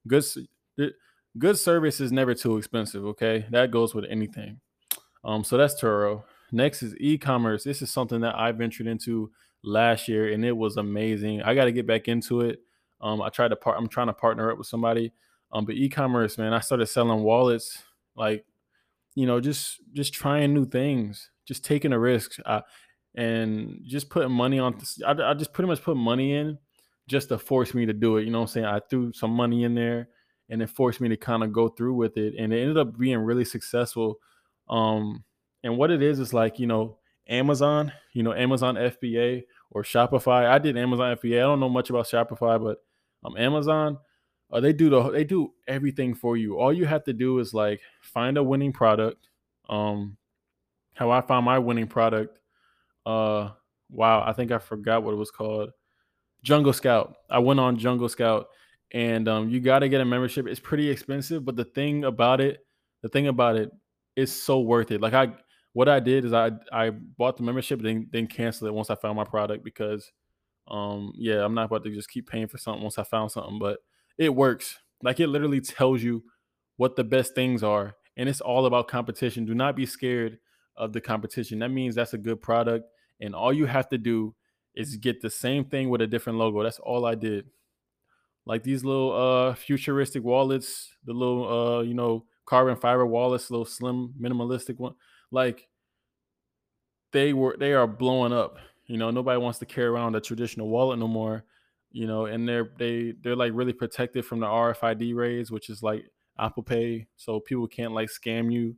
Good, 0.07 0.25
good 1.37 1.57
service 1.57 2.01
is 2.01 2.11
never 2.11 2.33
too 2.33 2.57
expensive. 2.57 3.05
Okay, 3.05 3.45
that 3.51 3.71
goes 3.71 3.95
with 3.95 4.05
anything. 4.09 4.59
Um, 5.23 5.43
so 5.43 5.55
that's 5.55 5.79
Turo. 5.79 6.23
Next 6.51 6.83
is 6.83 6.95
e-commerce. 6.99 7.63
This 7.63 7.81
is 7.81 7.89
something 7.89 8.21
that 8.21 8.35
I 8.35 8.51
ventured 8.51 8.87
into 8.87 9.31
last 9.63 10.07
year, 10.07 10.31
and 10.31 10.43
it 10.45 10.55
was 10.55 10.77
amazing. 10.77 11.41
I 11.41 11.55
got 11.55 11.65
to 11.65 11.71
get 11.71 11.87
back 11.87 12.07
into 12.07 12.41
it. 12.41 12.59
Um, 13.01 13.21
I 13.21 13.29
tried 13.29 13.49
to 13.49 13.55
part. 13.55 13.77
I'm 13.77 13.87
trying 13.87 14.07
to 14.07 14.13
partner 14.13 14.51
up 14.51 14.57
with 14.57 14.67
somebody. 14.67 15.11
Um, 15.51 15.65
but 15.65 15.75
e-commerce, 15.75 16.37
man, 16.37 16.53
I 16.53 16.59
started 16.59 16.87
selling 16.87 17.21
wallets, 17.21 17.83
like, 18.15 18.43
you 19.13 19.27
know, 19.27 19.39
just 19.39 19.81
just 19.93 20.13
trying 20.13 20.53
new 20.53 20.65
things, 20.65 21.29
just 21.45 21.63
taking 21.63 21.93
a 21.93 21.99
risk, 21.99 22.37
uh, 22.45 22.61
and 23.15 23.81
just 23.85 24.09
putting 24.09 24.31
money 24.31 24.57
on. 24.59 24.79
I, 25.05 25.11
I 25.11 25.33
just 25.35 25.53
pretty 25.53 25.67
much 25.67 25.83
put 25.83 25.95
money 25.95 26.33
in 26.33 26.57
just 27.07 27.29
to 27.29 27.37
force 27.37 27.73
me 27.73 27.85
to 27.85 27.93
do 27.93 28.17
it. 28.17 28.23
You 28.23 28.31
know 28.31 28.39
what 28.39 28.49
I'm 28.49 28.53
saying? 28.53 28.65
I 28.65 28.79
threw 28.89 29.13
some 29.13 29.31
money 29.31 29.63
in 29.63 29.75
there, 29.75 30.07
and 30.49 30.61
it 30.61 30.69
forced 30.69 31.01
me 31.01 31.09
to 31.09 31.17
kind 31.17 31.43
of 31.43 31.53
go 31.53 31.67
through 31.67 31.93
with 31.93 32.17
it, 32.17 32.33
and 32.39 32.51
it 32.51 32.59
ended 32.59 32.77
up 32.77 32.97
being 32.97 33.19
really 33.19 33.45
successful. 33.45 34.17
Um, 34.69 35.23
and 35.63 35.77
what 35.77 35.91
it 35.91 36.01
is 36.01 36.19
is 36.19 36.33
like, 36.33 36.57
you 36.57 36.65
know, 36.65 36.97
Amazon, 37.27 37.91
you 38.13 38.23
know, 38.23 38.33
Amazon 38.33 38.75
FBA 38.75 39.43
or 39.71 39.83
Shopify. 39.83 40.45
I 40.45 40.59
did 40.59 40.77
Amazon 40.77 41.15
FBA. 41.17 41.37
I 41.37 41.41
don't 41.41 41.59
know 41.59 41.69
much 41.69 41.89
about 41.89 42.05
Shopify, 42.05 42.61
but 42.61 42.83
um, 43.23 43.37
Amazon, 43.37 43.97
uh, 44.51 44.59
they 44.59 44.73
do 44.73 44.89
the 44.89 45.09
they 45.09 45.23
do 45.23 45.53
everything 45.67 46.13
for 46.13 46.37
you. 46.37 46.59
All 46.59 46.73
you 46.73 46.85
have 46.85 47.03
to 47.05 47.13
do 47.13 47.39
is 47.39 47.53
like 47.53 47.81
find 48.01 48.37
a 48.37 48.43
winning 48.43 48.73
product. 48.73 49.29
Um, 49.69 50.17
how 50.93 51.09
I 51.11 51.21
found 51.21 51.45
my 51.45 51.59
winning 51.59 51.87
product. 51.87 52.39
Uh, 53.05 53.49
wow, 53.89 54.23
I 54.25 54.33
think 54.33 54.51
I 54.51 54.59
forgot 54.59 55.03
what 55.03 55.13
it 55.13 55.17
was 55.17 55.31
called. 55.31 55.71
Jungle 56.43 56.73
Scout. 56.73 57.15
I 57.29 57.39
went 57.39 57.59
on 57.59 57.77
Jungle 57.77 58.09
Scout, 58.09 58.47
and 58.91 59.27
um, 59.27 59.49
you 59.49 59.59
got 59.59 59.79
to 59.79 59.89
get 59.89 60.01
a 60.01 60.05
membership. 60.05 60.45
It's 60.47 60.59
pretty 60.59 60.89
expensive, 60.89 61.45
but 61.45 61.55
the 61.55 61.65
thing 61.65 62.03
about 62.03 62.41
it, 62.41 62.65
the 63.01 63.09
thing 63.09 63.27
about 63.27 63.55
it, 63.55 63.71
is 64.15 64.31
so 64.31 64.59
worth 64.59 64.91
it. 64.91 65.01
Like 65.01 65.13
I 65.13 65.33
what 65.73 65.89
I 65.89 65.99
did 65.99 66.23
is 66.23 66.33
I 66.33 66.51
I 66.71 66.91
bought 66.91 67.37
the 67.37 67.43
membership 67.43 67.81
then 67.81 68.07
then 68.11 68.27
cancel 68.27 68.67
it 68.67 68.73
once 68.73 68.89
I 68.89 68.95
found 68.95 69.17
my 69.17 69.23
product 69.25 69.63
because 69.63 70.11
um 70.67 71.11
yeah 71.17 71.43
I'm 71.43 71.53
not 71.53 71.65
about 71.65 71.83
to 71.83 71.89
just 71.93 72.09
keep 72.09 72.29
paying 72.29 72.47
for 72.47 72.57
something 72.57 72.81
once 72.81 72.97
I 72.97 73.03
found 73.03 73.31
something 73.31 73.59
but 73.59 73.79
it 74.17 74.33
works. 74.33 74.79
Like 75.01 75.19
it 75.19 75.27
literally 75.27 75.59
tells 75.61 76.01
you 76.01 76.23
what 76.77 76.95
the 76.95 77.03
best 77.03 77.35
things 77.35 77.63
are 77.63 77.95
and 78.15 78.29
it's 78.29 78.41
all 78.41 78.65
about 78.65 78.87
competition. 78.87 79.45
Do 79.45 79.55
not 79.55 79.75
be 79.75 79.85
scared 79.85 80.37
of 80.77 80.93
the 80.93 81.01
competition. 81.01 81.59
That 81.59 81.69
means 81.69 81.95
that's 81.95 82.13
a 82.13 82.17
good 82.19 82.41
product 82.41 82.85
and 83.19 83.35
all 83.35 83.51
you 83.51 83.65
have 83.65 83.89
to 83.89 83.97
do 83.97 84.35
is 84.75 84.95
get 84.95 85.21
the 85.21 85.29
same 85.29 85.65
thing 85.65 85.89
with 85.89 86.01
a 86.01 86.07
different 86.07 86.39
logo. 86.39 86.63
That's 86.63 86.79
all 86.79 87.05
I 87.05 87.15
did. 87.15 87.45
Like 88.45 88.63
these 88.63 88.83
little 88.83 89.13
uh 89.13 89.55
futuristic 89.55 90.23
wallets 90.23 90.89
the 91.05 91.13
little 91.13 91.47
uh 91.79 91.81
you 91.81 91.93
know 91.93 92.25
carbon 92.45 92.75
fiber 92.75 93.05
wallets 93.05 93.49
little 93.49 93.65
slim 93.65 94.13
minimalistic 94.19 94.77
one 94.77 94.93
like 95.33 95.67
they 97.11 97.33
were 97.33 97.57
they 97.59 97.73
are 97.73 97.87
blowing 97.87 98.31
up. 98.31 98.57
You 98.85 98.97
know, 98.97 99.11
nobody 99.11 99.39
wants 99.39 99.59
to 99.59 99.65
carry 99.65 99.87
around 99.87 100.15
a 100.15 100.21
traditional 100.21 100.69
wallet 100.69 100.99
no 100.99 101.07
more. 101.07 101.43
You 101.91 102.07
know, 102.07 102.25
and 102.25 102.47
they're 102.47 102.69
they 102.77 103.13
they're 103.21 103.35
like 103.35 103.51
really 103.53 103.73
protected 103.73 104.25
from 104.25 104.39
the 104.39 104.47
RFID 104.47 105.15
rays, 105.15 105.51
which 105.51 105.69
is 105.69 105.83
like 105.83 106.05
Apple 106.39 106.63
Pay, 106.63 107.07
so 107.17 107.39
people 107.39 107.67
can't 107.67 107.93
like 107.93 108.09
scam 108.09 108.51
you. 108.51 108.75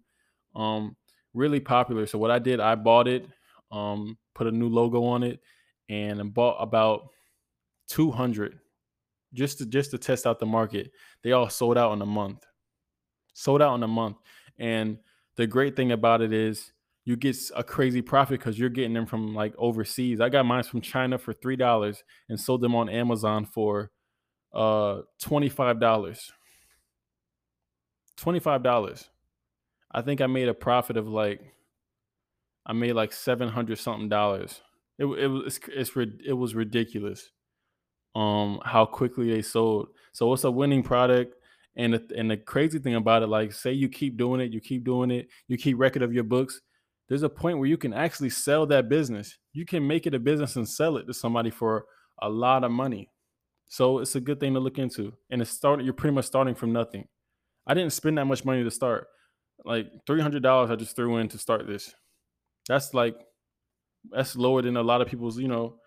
Um, 0.56 0.96
really 1.34 1.60
popular. 1.60 2.06
So 2.07 2.18
what 2.18 2.31
I 2.31 2.40
did, 2.40 2.60
I 2.60 2.75
bought 2.75 3.08
it, 3.08 3.28
um, 3.72 4.18
put 4.34 4.48
a 4.48 4.51
new 4.51 4.69
logo 4.69 5.04
on 5.04 5.24
it, 5.24 5.40
and 5.90 6.34
bought 6.34 6.58
about 6.58 7.10
200 7.88 8.60
just 9.34 9.60
to 9.60 9.66
just 9.66 9.92
to 9.92 9.98
test 9.98 10.25
out 10.25 10.40
the 10.40 10.46
market. 10.46 10.92
They 11.22 11.31
all 11.31 11.50
sold 11.50 11.78
out 11.78 11.94
in 11.94 12.01
a 12.01 12.06
month. 12.06 12.46
Sold 13.34 13.62
out 13.62 13.75
in 13.75 13.84
a 13.84 13.88
month. 13.88 14.18
And 14.58 14.98
the 15.38 15.48
great 15.48 15.76
thing 15.76 15.92
about 15.92 16.22
it 16.22 16.34
is 16.34 16.72
you 17.04 17.16
get 17.16 17.38
a 17.56 17.64
crazy 17.64 18.02
profit 18.02 18.40
because 18.40 18.58
you're 18.58 18.70
getting 18.70 18.94
them 18.94 19.06
from 19.06 19.36
like 19.36 19.54
overseas. 19.58 20.20
I 20.20 20.30
got 20.30 20.46
mine 20.46 20.64
from 20.64 20.82
China 20.82 21.18
for 21.18 21.34
three 21.34 21.56
dollars 21.56 22.04
and 22.30 22.40
sold 22.40 22.62
them 22.62 22.76
on 22.76 22.90
Amazon 22.90 23.46
for 23.46 23.92
uh 24.54 25.02
twenty 25.22 25.50
five 25.50 25.80
dollars. 25.80 26.32
Twenty 28.18 28.40
five 28.40 28.64
dollars. 28.64 29.10
I 29.92 30.02
think 30.02 30.20
I 30.20 30.28
made 30.28 30.48
a 30.48 30.54
profit 30.54 30.98
of 30.98 31.08
like 31.08 31.42
I 32.66 32.74
made 32.74 32.94
like 32.94 33.14
seven 33.14 33.50
hundred 33.50 33.78
something 33.78 34.10
dollars. 34.10 34.62
It 34.98 35.06
it 35.06 35.28
was 35.28 35.60
it's, 35.68 35.92
it 36.26 36.34
was 36.34 36.56
ridiculous. 36.56 37.32
Um, 38.15 38.62
how 38.63 38.86
quickly 38.86 39.30
they 39.30 39.42
sold. 39.42 39.89
So 40.13 40.32
it's 40.34 40.46
a 40.46 40.51
winning 40.51 40.84
product. 40.84 41.36
And 41.77 41.94
the, 41.94 42.08
and 42.15 42.32
the 42.32 42.38
crazy 42.38 42.79
thing 42.79 42.96
about 42.96 43.24
it, 43.24 43.27
like 43.27 43.51
say 43.51 43.74
you 43.74 43.89
keep 43.89 44.17
doing 44.17 44.39
it, 44.39 44.53
you 44.53 44.62
keep 44.62 44.86
doing 44.86 45.12
it, 45.12 45.27
you 45.48 45.58
keep 45.58 45.77
record 45.77 46.03
of 46.03 46.13
your 46.13 46.24
books. 46.24 46.62
There's 47.10 47.24
a 47.24 47.29
point 47.29 47.60
where 47.60 47.67
you 47.67 47.77
can 47.77 47.94
actually 47.94 48.29
sell 48.29 48.65
that 48.67 48.89
business. 48.89 49.38
You 49.53 49.65
can 49.65 49.86
make 49.86 50.08
it 50.08 50.15
a 50.15 50.20
business 50.20 50.55
and 50.55 50.67
sell 50.67 50.98
it 50.98 51.05
to 51.05 51.13
somebody 51.13 51.50
for 51.51 51.86
a 52.22 52.29
lot 52.29 52.63
of 52.63 52.72
money. 52.72 53.12
So 53.67 54.00
it's 54.00 54.15
a 54.15 54.22
good 54.22 54.39
thing 54.39 54.53
to 54.53 54.60
look 54.60 54.77
into. 54.77 55.13
And 55.29 55.41
it's 55.41 55.51
started, 55.51 55.86
You're 55.86 55.94
pretty 55.94 56.15
much 56.15 56.25
starting 56.25 56.55
from 56.55 56.72
nothing. 56.72 57.08
I 57.67 57.74
didn't 57.74 57.94
spend 57.94 58.17
that 58.17 58.25
much 58.25 58.46
money 58.46 58.63
to 58.63 58.72
start. 58.72 59.08
Like 59.63 59.88
three 60.05 60.22
hundred 60.22 60.44
dollars, 60.44 60.70
I 60.70 60.75
just 60.75 60.96
threw 60.96 61.17
in 61.17 61.27
to 61.29 61.38
start 61.38 61.65
this. 61.67 61.94
That's 62.67 62.94
like 62.94 63.15
that's 64.12 64.36
lower 64.36 64.62
than 64.62 64.77
a 64.77 64.84
lot 64.84 65.01
of 65.01 65.08
people's, 65.08 65.39
you 65.39 65.48
know, 65.48 65.77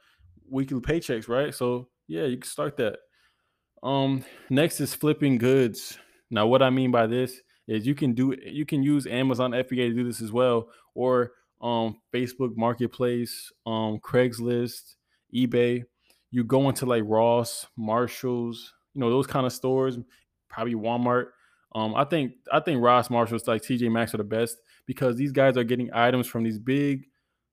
weekly 0.51 0.81
paychecks, 0.81 1.29
right? 1.29 1.55
So 1.55 1.89
yeah, 2.09 2.25
you 2.25 2.39
can 2.39 2.49
start 2.49 2.77
that. 2.79 2.99
Um, 3.83 4.25
next 4.51 4.81
is 4.81 4.95
flipping 4.95 5.39
goods. 5.39 5.99
Now, 6.31 6.47
what 6.47 6.63
I 6.63 6.71
mean 6.71 6.91
by 6.91 7.07
this 7.07 7.41
is 7.67 7.87
you 7.87 7.95
can 7.95 8.15
do 8.15 8.35
you 8.45 8.67
can 8.67 8.83
use 8.83 9.07
Amazon 9.07 9.53
FBA 9.53 9.89
to 9.89 9.95
do 9.95 10.05
this 10.05 10.21
as 10.21 10.33
well, 10.33 10.69
or 10.95 11.33
um 11.61 12.01
Facebook 12.15 12.57
Marketplace, 12.57 13.53
um 13.67 13.99
Craigslist, 13.99 14.95
eBay. 15.35 15.85
You 16.31 16.45
go 16.45 16.69
into 16.69 16.87
like 16.87 17.05
Ross, 17.07 17.67
Marshalls, 17.77 18.75
you 18.95 19.01
know 19.01 19.11
those 19.11 19.27
kind 19.27 19.47
of 19.47 19.53
stores, 19.53 19.99
probably 20.49 20.75
Walmart. 20.75 21.27
Um, 21.75 21.95
I 21.95 22.05
think 22.05 22.33
I 22.53 22.61
think 22.61 22.83
Ross, 22.83 23.11
Marshalls, 23.11 23.47
like 23.47 23.63
TJ 23.63 23.91
Maxx 23.93 24.15
are 24.15 24.19
the 24.19 24.25
best 24.25 24.57
because 24.87 25.17
these 25.17 25.33
guys 25.33 25.57
are 25.57 25.65
getting 25.65 25.91
items 25.93 26.27
from 26.27 26.43
these 26.43 26.59
big 26.59 27.07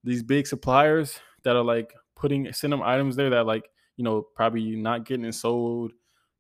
these 0.04 0.24
big 0.24 0.48
suppliers 0.48 1.20
that 1.44 1.56
are 1.56 1.64
like 1.64 1.94
putting 2.16 2.52
send 2.54 2.74
them 2.74 2.82
items 2.82 3.16
there 3.16 3.30
that 3.30 3.46
like 3.46 3.70
you 3.98 4.04
know 4.04 4.22
probably 4.36 4.76
not 4.76 5.06
getting 5.06 5.32
sold 5.32 5.92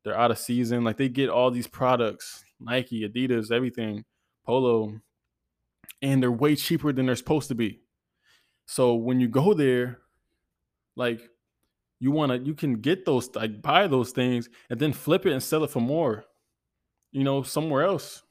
they're 0.05 0.17
out 0.17 0.31
of 0.31 0.37
season. 0.37 0.83
Like 0.85 0.97
they 0.97 1.09
get 1.09 1.29
all 1.29 1.51
these 1.51 1.67
products, 1.67 2.45
Nike, 2.59 3.09
Adidas, 3.09 3.51
everything, 3.51 4.05
Polo, 4.45 5.01
and 6.01 6.21
they're 6.21 6.31
way 6.31 6.55
cheaper 6.55 6.93
than 6.93 7.07
they're 7.07 7.15
supposed 7.15 7.49
to 7.49 7.55
be. 7.55 7.81
So 8.67 8.93
when 8.93 9.19
you 9.19 9.27
go 9.27 9.53
there, 9.53 9.99
like 10.95 11.19
you 11.99 12.11
want 12.11 12.31
to, 12.31 12.37
you 12.37 12.53
can 12.53 12.75
get 12.75 13.05
those, 13.05 13.35
like 13.35 13.61
buy 13.61 13.87
those 13.87 14.11
things 14.11 14.47
and 14.69 14.79
then 14.79 14.93
flip 14.93 15.25
it 15.25 15.33
and 15.33 15.41
sell 15.41 15.63
it 15.63 15.71
for 15.71 15.81
more, 15.81 16.25
you 17.11 17.23
know, 17.23 17.41
somewhere 17.41 17.83
else. 17.83 18.21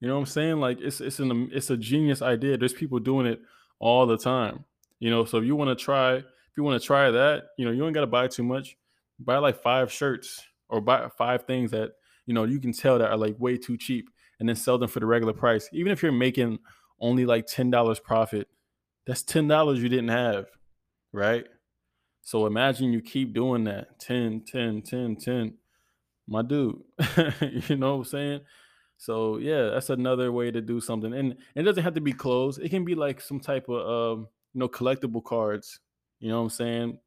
You 0.00 0.08
know 0.08 0.14
what 0.14 0.20
I'm 0.20 0.26
saying? 0.26 0.60
Like 0.60 0.78
it's 0.80 1.00
it's 1.00 1.20
an 1.20 1.48
it's 1.52 1.70
a 1.70 1.76
genius 1.76 2.20
idea. 2.20 2.58
There's 2.58 2.74
people 2.74 2.98
doing 2.98 3.26
it 3.26 3.40
all 3.78 4.06
the 4.06 4.18
time. 4.18 4.64
You 4.98 5.10
know, 5.10 5.24
so 5.24 5.38
if 5.38 5.44
you 5.44 5.56
want 5.56 5.76
to 5.76 5.82
try, 5.82 6.16
if 6.16 6.56
you 6.56 6.64
want 6.64 6.80
to 6.80 6.86
try 6.86 7.10
that, 7.10 7.44
you 7.56 7.64
know, 7.64 7.70
you 7.70 7.84
ain't 7.84 7.94
got 7.94 8.00
to 8.00 8.06
buy 8.06 8.26
too 8.26 8.42
much. 8.42 8.76
Buy 9.18 9.38
like 9.38 9.62
five 9.62 9.90
shirts 9.90 10.42
or 10.68 10.80
buy 10.80 11.08
five 11.16 11.44
things 11.46 11.70
that 11.70 11.92
you 12.26 12.34
know 12.34 12.44
you 12.44 12.60
can 12.60 12.72
tell 12.72 12.98
that 12.98 13.10
are 13.10 13.16
like 13.16 13.36
way 13.38 13.56
too 13.56 13.76
cheap, 13.76 14.10
and 14.38 14.48
then 14.48 14.56
sell 14.56 14.78
them 14.78 14.88
for 14.88 15.00
the 15.00 15.06
regular 15.06 15.32
price. 15.32 15.68
Even 15.72 15.92
if 15.92 16.02
you're 16.02 16.12
making 16.12 16.58
only 17.00 17.26
like 17.26 17.46
ten 17.46 17.70
dollars 17.70 18.00
profit, 18.00 18.48
that's 19.06 19.22
ten 19.22 19.48
dollars 19.48 19.82
you 19.82 19.88
didn't 19.88 20.08
have, 20.08 20.46
right? 21.12 21.46
So 22.26 22.46
imagine 22.46 22.92
you 22.92 23.02
keep 23.02 23.32
doing 23.34 23.62
that 23.64 24.00
10, 24.00 24.42
10, 24.50 24.82
10, 24.82 25.14
10. 25.14 25.54
My 26.26 26.42
dude, 26.42 26.74
you 27.68 27.76
know 27.76 27.92
what 27.92 27.98
I'm 27.98 28.04
saying? 28.04 28.40
So 28.96 29.36
yeah, 29.36 29.68
that's 29.68 29.90
another 29.90 30.32
way 30.32 30.50
to 30.50 30.60
do 30.60 30.80
something. 30.80 31.14
And 31.14 31.36
it 31.54 31.62
doesn't 31.62 31.84
have 31.84 31.94
to 31.94 32.00
be 32.00 32.12
clothes. 32.12 32.58
It 32.58 32.70
can 32.70 32.84
be 32.84 32.96
like 32.96 33.20
some 33.20 33.38
type 33.38 33.68
of 33.68 34.18
um, 34.18 34.28
you 34.54 34.58
know, 34.58 34.68
collectible 34.68 35.22
cards. 35.22 35.78
You 36.18 36.30
know 36.30 36.38
what 36.38 36.44
I'm 36.46 36.50
saying? 36.50 36.98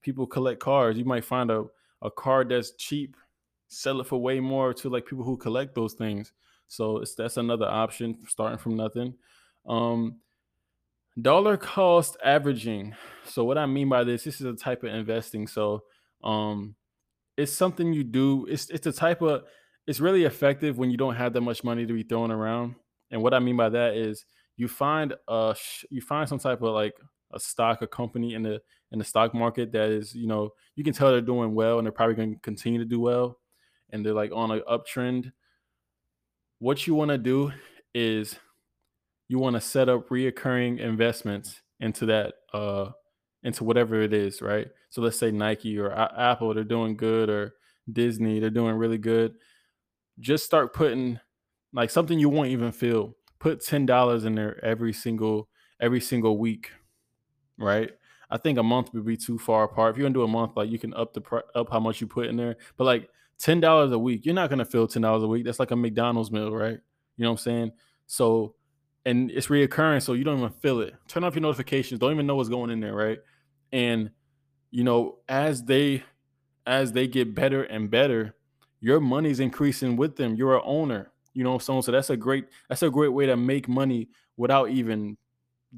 People 0.00 0.28
collect 0.28 0.60
cards. 0.60 0.96
You 0.96 1.04
might 1.04 1.24
find 1.24 1.50
a, 1.50 1.64
a 2.02 2.10
card 2.10 2.50
that's 2.50 2.72
cheap, 2.76 3.16
sell 3.68 4.00
it 4.00 4.06
for 4.06 4.20
way 4.20 4.40
more 4.40 4.72
to 4.74 4.88
like 4.88 5.06
people 5.06 5.24
who 5.24 5.36
collect 5.36 5.74
those 5.74 5.94
things. 5.94 6.32
So 6.68 6.98
it's 6.98 7.14
that's 7.14 7.36
another 7.36 7.66
option 7.66 8.18
starting 8.26 8.58
from 8.58 8.76
nothing. 8.76 9.14
Um, 9.66 10.20
dollar 11.20 11.56
cost 11.56 12.16
averaging. 12.24 12.94
So 13.24 13.44
what 13.44 13.58
I 13.58 13.66
mean 13.66 13.88
by 13.88 14.04
this, 14.04 14.24
this 14.24 14.40
is 14.40 14.46
a 14.46 14.54
type 14.54 14.84
of 14.84 14.94
investing. 14.94 15.46
So 15.46 15.84
um 16.22 16.74
it's 17.36 17.52
something 17.52 17.92
you 17.92 18.04
do. 18.04 18.46
It's 18.46 18.68
it's 18.70 18.86
a 18.86 18.92
type 18.92 19.22
of 19.22 19.44
it's 19.86 20.00
really 20.00 20.24
effective 20.24 20.76
when 20.76 20.90
you 20.90 20.96
don't 20.96 21.14
have 21.14 21.32
that 21.32 21.40
much 21.40 21.64
money 21.64 21.86
to 21.86 21.92
be 21.92 22.02
throwing 22.02 22.30
around. 22.30 22.74
And 23.10 23.22
what 23.22 23.32
I 23.32 23.38
mean 23.38 23.56
by 23.56 23.70
that 23.70 23.94
is 23.94 24.24
you 24.56 24.68
find 24.68 25.14
a 25.28 25.56
you 25.90 26.00
find 26.00 26.28
some 26.28 26.38
type 26.38 26.62
of 26.62 26.74
like 26.74 26.94
a 27.32 27.40
stock, 27.40 27.82
a 27.82 27.86
company 27.86 28.34
in 28.34 28.42
the 28.42 28.60
in 28.92 28.98
the 28.98 29.04
stock 29.04 29.34
market 29.34 29.72
that 29.72 29.90
is, 29.90 30.14
you 30.14 30.26
know, 30.26 30.50
you 30.74 30.84
can 30.84 30.94
tell 30.94 31.10
they're 31.10 31.20
doing 31.20 31.54
well 31.54 31.78
and 31.78 31.86
they're 31.86 31.92
probably 31.92 32.14
going 32.14 32.34
to 32.34 32.40
continue 32.40 32.78
to 32.78 32.86
do 32.86 33.00
well 33.00 33.38
and 33.90 34.04
they're 34.04 34.14
like 34.14 34.32
on 34.32 34.50
an 34.50 34.62
uptrend. 34.70 35.32
What 36.58 36.86
you 36.86 36.94
want 36.94 37.10
to 37.10 37.18
do 37.18 37.52
is 37.94 38.36
you 39.28 39.38
want 39.38 39.54
to 39.54 39.60
set 39.60 39.88
up 39.88 40.08
reoccurring 40.08 40.80
investments 40.80 41.62
into 41.80 42.06
that 42.06 42.34
uh 42.52 42.90
into 43.42 43.62
whatever 43.64 44.00
it 44.00 44.12
is, 44.12 44.42
right? 44.42 44.68
So 44.90 45.00
let's 45.00 45.18
say 45.18 45.30
Nike 45.30 45.78
or 45.78 45.92
Apple, 45.92 46.52
they're 46.54 46.64
doing 46.64 46.96
good, 46.96 47.30
or 47.30 47.54
Disney, 47.92 48.40
they're 48.40 48.50
doing 48.50 48.74
really 48.74 48.98
good. 48.98 49.34
Just 50.18 50.44
start 50.44 50.74
putting 50.74 51.20
like 51.72 51.90
something 51.90 52.18
you 52.18 52.28
won't 52.28 52.48
even 52.48 52.72
feel. 52.72 53.14
Put 53.38 53.64
ten 53.64 53.86
dollars 53.86 54.24
in 54.24 54.34
there 54.34 54.62
every 54.64 54.92
single 54.92 55.48
every 55.80 56.00
single 56.00 56.38
week, 56.38 56.72
right? 57.58 57.90
I 58.30 58.36
think 58.36 58.58
a 58.58 58.62
month 58.62 58.92
would 58.92 59.06
be 59.06 59.16
too 59.16 59.38
far 59.38 59.64
apart. 59.64 59.92
If 59.92 59.98
you're 59.98 60.04
gonna 60.04 60.14
do 60.14 60.22
a 60.22 60.28
month, 60.28 60.52
like 60.56 60.70
you 60.70 60.78
can 60.78 60.94
up 60.94 61.14
the 61.14 61.42
up 61.54 61.70
how 61.70 61.80
much 61.80 62.00
you 62.00 62.06
put 62.06 62.26
in 62.26 62.36
there, 62.36 62.56
but 62.76 62.84
like 62.84 63.08
ten 63.38 63.60
dollars 63.60 63.92
a 63.92 63.98
week, 63.98 64.26
you're 64.26 64.34
not 64.34 64.50
gonna 64.50 64.64
feel 64.64 64.86
ten 64.86 65.02
dollars 65.02 65.22
a 65.22 65.28
week. 65.28 65.44
That's 65.44 65.58
like 65.58 65.70
a 65.70 65.76
McDonald's 65.76 66.30
meal, 66.30 66.52
right? 66.52 66.78
You 67.16 67.24
know 67.24 67.30
what 67.30 67.40
I'm 67.40 67.44
saying? 67.44 67.72
So 68.06 68.54
and 69.04 69.30
it's 69.30 69.46
reoccurring, 69.46 70.02
so 70.02 70.12
you 70.12 70.24
don't 70.24 70.38
even 70.38 70.50
feel 70.50 70.80
it. 70.80 70.94
Turn 71.08 71.24
off 71.24 71.34
your 71.34 71.42
notifications. 71.42 71.98
Don't 71.98 72.12
even 72.12 72.26
know 72.26 72.36
what's 72.36 72.50
going 72.50 72.70
in 72.70 72.80
there, 72.80 72.94
right? 72.94 73.18
And 73.72 74.10
you 74.70 74.84
know, 74.84 75.18
as 75.28 75.62
they 75.62 76.02
as 76.66 76.92
they 76.92 77.06
get 77.06 77.34
better 77.34 77.62
and 77.64 77.90
better, 77.90 78.34
your 78.80 79.00
money's 79.00 79.40
increasing 79.40 79.96
with 79.96 80.16
them. 80.16 80.34
You're 80.34 80.56
an 80.56 80.62
owner, 80.64 81.10
you 81.32 81.42
know, 81.42 81.58
so 81.58 81.80
so 81.80 81.90
that's 81.90 82.10
a 82.10 82.16
great 82.16 82.46
that's 82.68 82.82
a 82.82 82.90
great 82.90 83.08
way 83.08 83.24
to 83.26 83.36
make 83.36 83.68
money 83.68 84.10
without 84.36 84.68
even 84.70 85.16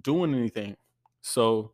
doing 0.02 0.34
anything. 0.34 0.76
So 1.22 1.72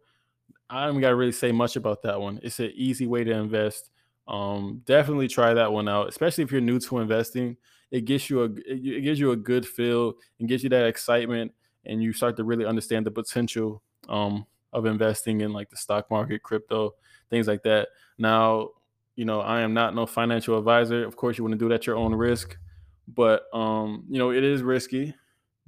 I 0.68 0.86
don't 0.86 1.00
got 1.00 1.10
to 1.10 1.16
really 1.16 1.32
say 1.32 1.52
much 1.52 1.76
about 1.76 2.02
that 2.02 2.20
one. 2.20 2.40
It's 2.42 2.60
an 2.60 2.72
easy 2.74 3.06
way 3.06 3.24
to 3.24 3.32
invest. 3.32 3.90
Um, 4.28 4.82
definitely 4.84 5.28
try 5.28 5.54
that 5.54 5.72
one 5.72 5.88
out, 5.88 6.08
especially 6.08 6.44
if 6.44 6.50
you're 6.50 6.60
new 6.60 6.80
to 6.80 6.98
investing. 6.98 7.56
It 7.92 8.04
gives 8.04 8.28
you 8.28 8.42
a 8.42 8.46
it 8.66 9.02
gives 9.02 9.20
you 9.20 9.30
a 9.30 9.36
good 9.36 9.66
feel 9.66 10.14
and 10.40 10.48
gives 10.48 10.64
you 10.64 10.68
that 10.70 10.86
excitement, 10.86 11.52
and 11.84 12.02
you 12.02 12.12
start 12.12 12.36
to 12.38 12.44
really 12.44 12.64
understand 12.64 13.06
the 13.06 13.12
potential 13.12 13.82
um, 14.08 14.44
of 14.72 14.86
investing 14.86 15.40
in 15.42 15.52
like 15.52 15.70
the 15.70 15.76
stock 15.76 16.10
market, 16.10 16.42
crypto, 16.42 16.94
things 17.30 17.46
like 17.46 17.62
that. 17.62 17.88
Now, 18.18 18.70
you 19.14 19.24
know, 19.24 19.40
I 19.40 19.60
am 19.60 19.72
not 19.72 19.94
no 19.94 20.04
financial 20.04 20.58
advisor. 20.58 21.04
Of 21.04 21.14
course, 21.14 21.38
you 21.38 21.44
want 21.44 21.52
to 21.52 21.58
do 21.58 21.70
it 21.70 21.74
at 21.74 21.86
your 21.86 21.96
own 21.96 22.12
risk, 22.12 22.58
but 23.06 23.44
um, 23.54 24.04
you 24.08 24.18
know, 24.18 24.32
it 24.32 24.42
is 24.42 24.62
risky. 24.62 25.14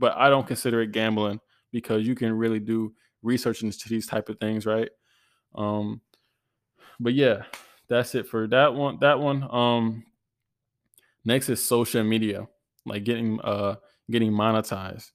But 0.01 0.17
I 0.17 0.29
don't 0.29 0.47
consider 0.47 0.81
it 0.83 0.91
gambling 0.93 1.41
because 1.71 2.07
you 2.07 2.17
can 2.17 2.33
really 2.33 2.61
do 2.61 2.93
research 3.23 3.63
into 3.63 3.89
these 3.89 4.07
type 4.07 4.29
of 4.29 4.39
things, 4.39 4.67
right? 4.67 4.91
Um, 5.55 6.01
but 7.01 7.15
yeah, 7.15 7.43
that's 7.89 8.15
it 8.15 8.27
for 8.27 8.47
that 8.49 8.75
one. 8.75 8.99
That 9.01 9.19
one. 9.19 9.47
Um, 9.51 10.05
next 11.25 11.49
is 11.49 11.65
social 11.65 12.03
media, 12.05 12.47
like 12.87 13.05
getting 13.05 13.41
uh 13.41 13.77
getting 14.11 14.33
monetized. 14.33 15.11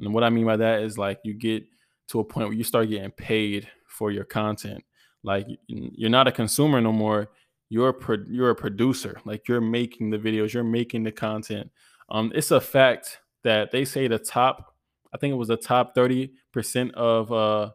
And 0.00 0.14
what 0.14 0.24
I 0.24 0.30
mean 0.30 0.46
by 0.46 0.56
that 0.56 0.82
is 0.82 0.98
like 0.98 1.20
you 1.24 1.34
get 1.34 1.64
to 2.08 2.20
a 2.20 2.24
point 2.24 2.48
where 2.48 2.56
you 2.56 2.64
start 2.64 2.88
getting 2.88 3.10
paid 3.10 3.68
for 3.86 4.10
your 4.10 4.24
content. 4.24 4.82
Like 5.22 5.46
you're 5.66 6.10
not 6.10 6.28
a 6.28 6.32
consumer 6.32 6.80
no 6.80 6.92
more. 6.92 7.30
You're 7.68 7.90
a 7.90 7.94
pro- 7.94 8.24
you're 8.28 8.50
a 8.50 8.54
producer. 8.54 9.20
Like 9.24 9.48
you're 9.48 9.60
making 9.60 10.10
the 10.10 10.18
videos, 10.18 10.52
you're 10.52 10.64
making 10.64 11.02
the 11.02 11.12
content. 11.12 11.70
Um, 12.08 12.32
it's 12.34 12.50
a 12.50 12.60
fact 12.60 13.20
that 13.44 13.70
they 13.70 13.84
say 13.84 14.08
the 14.08 14.18
top, 14.18 14.74
I 15.18 15.20
think 15.20 15.32
it 15.32 15.36
was 15.36 15.48
the 15.48 15.56
top 15.56 15.96
30% 15.96 16.92
of 16.92 17.32
uh 17.32 17.70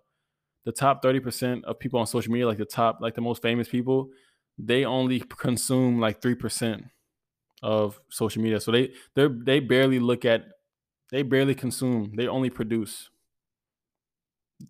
the 0.66 0.72
top 0.72 1.04
30% 1.04 1.66
of 1.66 1.78
people 1.78 2.00
on 2.00 2.08
social 2.08 2.32
media, 2.32 2.48
like 2.48 2.58
the 2.58 2.64
top, 2.64 3.00
like 3.02 3.16
the 3.16 3.22
most 3.22 3.42
famous 3.42 3.68
people, 3.68 4.08
they 4.58 4.86
only 4.86 5.20
consume 5.20 6.00
like 6.00 6.22
3% 6.22 6.90
of 7.62 8.00
social 8.10 8.42
media. 8.42 8.62
So 8.62 8.72
they 8.72 8.94
they 9.14 9.28
they 9.28 9.60
barely 9.60 10.00
look 10.00 10.24
at 10.24 10.46
they 11.12 11.22
barely 11.22 11.54
consume. 11.54 12.14
They 12.16 12.28
only 12.28 12.50
produce. 12.50 13.10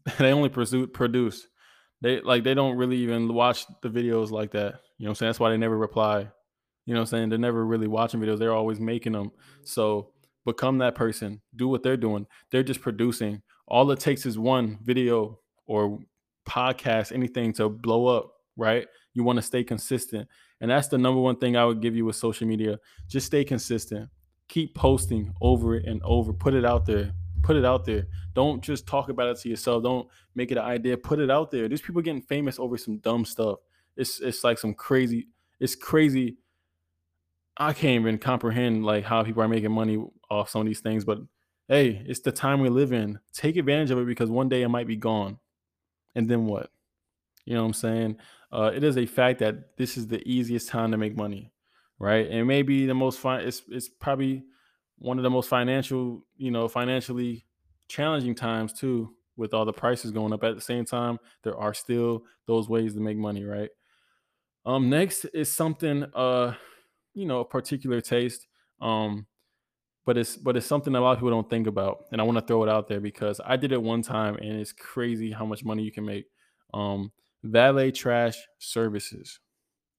they 0.18 0.34
only 0.34 0.50
pursue, 0.50 0.88
produce. 0.88 1.48
They 2.02 2.22
like 2.22 2.44
they 2.44 2.56
don't 2.56 2.76
really 2.76 2.98
even 2.98 3.32
watch 3.32 3.66
the 3.84 3.90
videos 3.90 4.32
like 4.32 4.52
that. 4.52 4.82
You 4.98 5.06
know 5.06 5.10
what 5.10 5.10
I'm 5.10 5.16
saying? 5.16 5.30
That's 5.30 5.40
why 5.40 5.52
they 5.52 5.58
never 5.58 5.78
reply. 5.78 6.28
You 6.86 6.94
know 6.94 7.02
what 7.02 7.02
I'm 7.02 7.18
saying? 7.18 7.30
They're 7.30 7.38
never 7.38 7.66
really 7.66 7.88
watching 7.88 8.20
videos. 8.20 8.40
They're 8.40 8.54
always 8.54 8.80
making 8.80 9.14
them. 9.14 9.32
So 9.64 10.13
become 10.46 10.78
that 10.80 10.96
person. 10.96 11.42
Do 11.56 11.68
what 11.68 11.84
they're 11.84 11.98
doing. 11.98 12.28
They're 12.52 12.64
just 12.64 12.82
producing. 12.82 13.42
All 13.68 13.90
it 13.92 14.00
takes 14.00 14.26
is 14.26 14.38
one 14.38 14.80
video 14.84 15.40
or 15.66 16.00
podcast, 16.48 17.12
anything 17.12 17.54
to 17.54 17.70
blow 17.70 18.08
up, 18.08 18.32
right? 18.58 18.88
You 19.14 19.24
want 19.24 19.38
to 19.38 19.42
stay 19.42 19.64
consistent. 19.64 20.28
And 20.62 20.72
that's 20.72 20.88
the 20.88 20.98
number 20.98 21.20
one 21.20 21.38
thing 21.38 21.56
I 21.56 21.66
would 21.66 21.82
give 21.82 21.96
you 21.96 22.06
with 22.06 22.16
social 22.16 22.48
media. 22.48 22.80
Just 23.08 23.28
stay 23.28 23.44
consistent. 23.44 24.10
Keep 24.48 24.76
posting 24.76 25.34
over 25.42 25.76
and 25.76 26.02
over. 26.04 26.34
Put 26.34 26.54
it 26.54 26.66
out 26.66 26.86
there. 26.86 27.12
Put 27.42 27.56
it 27.56 27.66
out 27.66 27.86
there. 27.86 28.08
Don't 28.34 28.64
just 28.64 28.88
talk 28.88 29.10
about 29.10 29.30
it 29.30 29.40
to 29.42 29.50
yourself. 29.50 29.84
Don't 29.84 30.08
make 30.36 30.52
it 30.52 30.58
an 30.58 30.64
idea. 30.64 30.98
Put 30.98 31.20
it 31.20 31.30
out 31.30 31.52
there. 31.52 31.68
There's 31.68 31.82
people 31.82 32.02
getting 32.02 32.22
famous 32.22 32.60
over 32.60 32.78
some 32.78 32.98
dumb 33.00 33.26
stuff. 33.26 33.60
It's 33.96 34.20
it's 34.22 34.44
like 34.44 34.58
some 34.58 34.74
crazy, 34.74 35.28
it's 35.60 35.76
crazy. 35.76 36.38
I 37.58 37.74
can't 37.74 38.02
even 38.02 38.18
comprehend 38.18 38.86
like 38.86 39.04
how 39.04 39.24
people 39.24 39.44
are 39.44 39.48
making 39.48 39.72
money 39.72 40.04
off 40.30 40.50
some 40.50 40.62
of 40.62 40.68
these 40.68 40.80
things, 40.80 41.06
but 41.06 41.20
hey, 41.68 42.04
it's 42.06 42.22
the 42.22 42.32
time 42.32 42.60
we 42.60 42.70
live 42.70 42.94
in. 42.94 43.20
Take 43.34 43.58
advantage 43.58 43.92
of 43.92 44.00
it 44.00 44.08
because 44.08 44.30
one 44.30 44.50
day 44.50 44.64
it 44.64 44.70
might 44.70 44.88
be 44.88 44.96
gone 44.96 45.38
and 46.16 46.30
then 46.30 46.46
what? 46.46 46.70
You 47.46 47.56
know 47.56 47.62
what 47.62 47.68
I'm 47.68 47.74
saying? 47.74 48.18
Uh, 48.52 48.72
it 48.74 48.84
is 48.84 48.98
a 48.98 49.06
fact 49.06 49.40
that 49.40 49.78
this 49.78 49.98
is 49.98 50.08
the 50.08 50.26
easiest 50.28 50.70
time 50.70 50.92
to 50.92 50.98
make 50.98 51.16
money, 51.16 51.52
right? 52.00 52.28
And 52.30 52.48
maybe 52.48 52.86
the 52.86 52.94
most 52.94 53.20
fun. 53.20 53.42
It's 53.42 53.64
it's 53.70 53.90
probably 53.90 54.44
one 54.98 55.18
of 55.18 55.24
the 55.24 55.30
most 55.30 55.50
financial, 55.50 56.26
you 56.38 56.52
know, 56.52 56.68
financially 56.68 57.46
challenging 57.88 58.36
times 58.36 58.74
too, 58.74 59.14
with 59.36 59.54
all 59.54 59.66
the 59.66 59.74
prices 59.74 60.12
going 60.12 60.34
up. 60.34 60.44
At 60.44 60.56
the 60.56 60.62
same 60.62 60.86
time, 60.86 61.20
there 61.44 61.58
are 61.58 61.74
still 61.74 62.24
those 62.46 62.70
ways 62.70 62.94
to 62.94 63.00
make 63.00 63.18
money, 63.18 63.44
right? 63.44 63.70
Um, 64.66 64.90
next 64.90 65.26
is 65.26 65.52
something, 65.52 66.06
uh, 66.14 66.54
you 67.14 67.26
know, 67.26 67.40
a 67.42 67.46
particular 67.46 68.02
taste. 68.02 68.48
Um, 68.82 69.28
but 70.06 70.18
it's 70.18 70.36
but 70.38 70.58
it's 70.58 70.66
something 70.66 70.96
a 70.96 71.02
lot 71.02 71.14
of 71.14 71.18
people 71.18 71.30
don't 71.30 71.50
think 71.50 71.68
about 71.68 72.06
and 72.12 72.20
i 72.20 72.24
want 72.24 72.38
to 72.38 72.46
throw 72.46 72.64
it 72.64 72.70
out 72.70 72.88
there 72.88 73.00
because 73.00 73.40
i 73.46 73.56
did 73.56 73.72
it 73.72 73.82
one 73.82 74.02
time 74.02 74.36
and 74.36 74.60
it's 74.60 74.74
crazy 74.74 75.32
how 75.32 75.46
much 75.46 75.64
money 75.64 75.84
you 75.84 75.92
can 75.92 76.06
make 76.06 76.26
um 76.74 77.12
valet 77.44 77.92
trash 77.92 78.38
services 78.60 79.40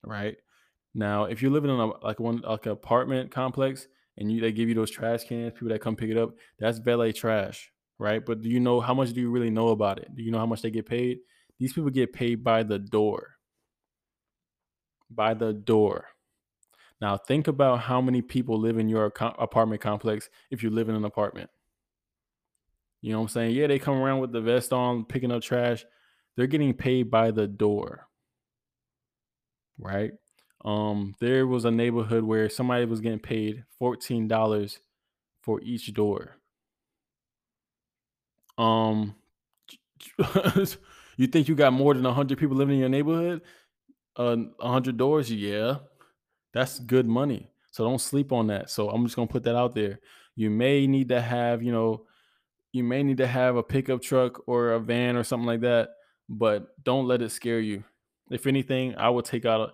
right? 0.05 0.37
Now 0.95 1.25
if 1.25 1.43
you're 1.43 1.51
living 1.51 1.71
in 1.71 1.81
a 1.81 1.87
like 2.05 2.21
one 2.21 2.39
like 2.39 2.67
an 2.67 2.73
apartment 2.73 3.31
complex 3.31 3.87
and 4.17 4.31
you 4.31 4.41
they 4.41 4.53
give 4.53 4.69
you 4.69 4.75
those 4.75 4.91
trash 4.91 5.25
cans 5.25 5.53
people 5.55 5.69
that 5.69 5.81
come 5.81 5.97
pick 5.97 6.11
it 6.11 6.17
up 6.19 6.31
that's 6.59 6.79
valet 6.79 7.13
trash 7.13 7.71
right? 7.99 8.25
But 8.25 8.43
do 8.43 8.49
you 8.49 8.61
know 8.61 8.81
how 8.81 8.95
much 8.95 9.13
do 9.13 9.21
you 9.21 9.31
really 9.31 9.51
know 9.51 9.69
about 9.69 9.99
it? 9.99 10.15
Do 10.17 10.23
you 10.23 10.31
know 10.33 10.39
how 10.39 10.47
much 10.47 10.63
they 10.63 10.71
get 10.71 10.87
paid? 10.87 11.19
These 11.61 11.73
people 11.73 11.91
get 11.91 12.13
paid 12.13 12.43
by 12.45 12.63
the 12.65 12.79
door. 12.79 13.37
By 15.11 15.35
the 15.35 15.53
door 15.53 16.14
now, 17.05 17.19
think 17.19 17.49
about 17.49 17.81
how 17.81 18.01
many 18.01 18.23
people 18.23 18.59
live 18.59 18.79
in 18.79 18.89
your 18.89 19.05
apartment 19.05 19.83
complex 19.83 20.31
if 20.51 20.63
you 20.63 20.71
live 20.71 20.89
in 20.89 20.95
an 20.95 21.05
apartment. 21.05 21.51
You 23.03 23.13
know 23.13 23.19
what 23.19 23.25
I'm 23.25 23.29
saying? 23.29 23.55
Yeah, 23.55 23.67
they 23.67 23.79
come 23.79 23.97
around 23.97 24.21
with 24.21 24.33
the 24.33 24.41
vest 24.41 24.73
on, 24.73 25.05
picking 25.05 25.31
up 25.31 25.43
trash. 25.43 25.85
they're 26.35 26.47
getting 26.47 26.73
paid 26.73 27.11
by 27.11 27.31
the 27.31 27.47
door. 27.47 28.09
Right? 29.79 30.13
Um, 30.65 31.15
there 31.21 31.47
was 31.47 31.67
a 31.67 31.71
neighborhood 31.71 32.25
where 32.25 32.49
somebody 32.49 32.87
was 32.87 33.01
getting 33.03 33.19
paid 33.19 33.65
$14 33.79 34.79
for 35.43 35.61
each 35.61 35.93
door. 35.93 36.39
Um 38.57 39.15
you 41.19 41.27
think 41.27 41.49
you 41.49 41.55
got 41.55 41.75
more 41.75 41.93
than 41.93 42.05
100 42.05 42.39
people 42.39 42.57
living 42.57 42.77
in 42.77 42.81
your 42.81 42.89
neighborhood? 42.89 43.43
Uh 44.17 44.37
100 44.37 44.97
doors? 44.97 45.31
Yeah. 45.31 45.81
That's 46.55 46.79
good 46.79 47.07
money. 47.07 47.51
So 47.73 47.85
don't 47.85 48.01
sleep 48.01 48.33
on 48.33 48.47
that. 48.47 48.71
So 48.71 48.89
I'm 48.89 49.05
just 49.05 49.17
to 49.17 49.27
put 49.27 49.43
that 49.43 49.57
out 49.57 49.75
there. 49.75 49.99
You 50.37 50.49
may 50.49 50.87
need 50.87 51.09
to 51.09 51.21
have, 51.21 51.63
you 51.63 51.73
know, 51.73 52.07
you 52.73 52.85
may 52.85 53.03
need 53.03 53.19
to 53.19 53.27
have 53.27 53.57
a 53.57 53.63
pickup 53.63 54.01
truck 54.01 54.43
or 54.49 54.73
a 54.73 54.81
van 54.81 55.17
or 55.17 55.25
something 55.25 55.47
like 55.47 55.61
that, 55.61 55.91
but 56.29 56.83
don't 56.85 57.07
let 57.07 57.23
it 57.23 57.31
scare 57.31 57.61
you. 57.61 57.85
If 58.31 58.47
anything, 58.47 58.95
I 58.97 59.11
would 59.11 59.25
take 59.25 59.45
out 59.45 59.61
a 59.61 59.73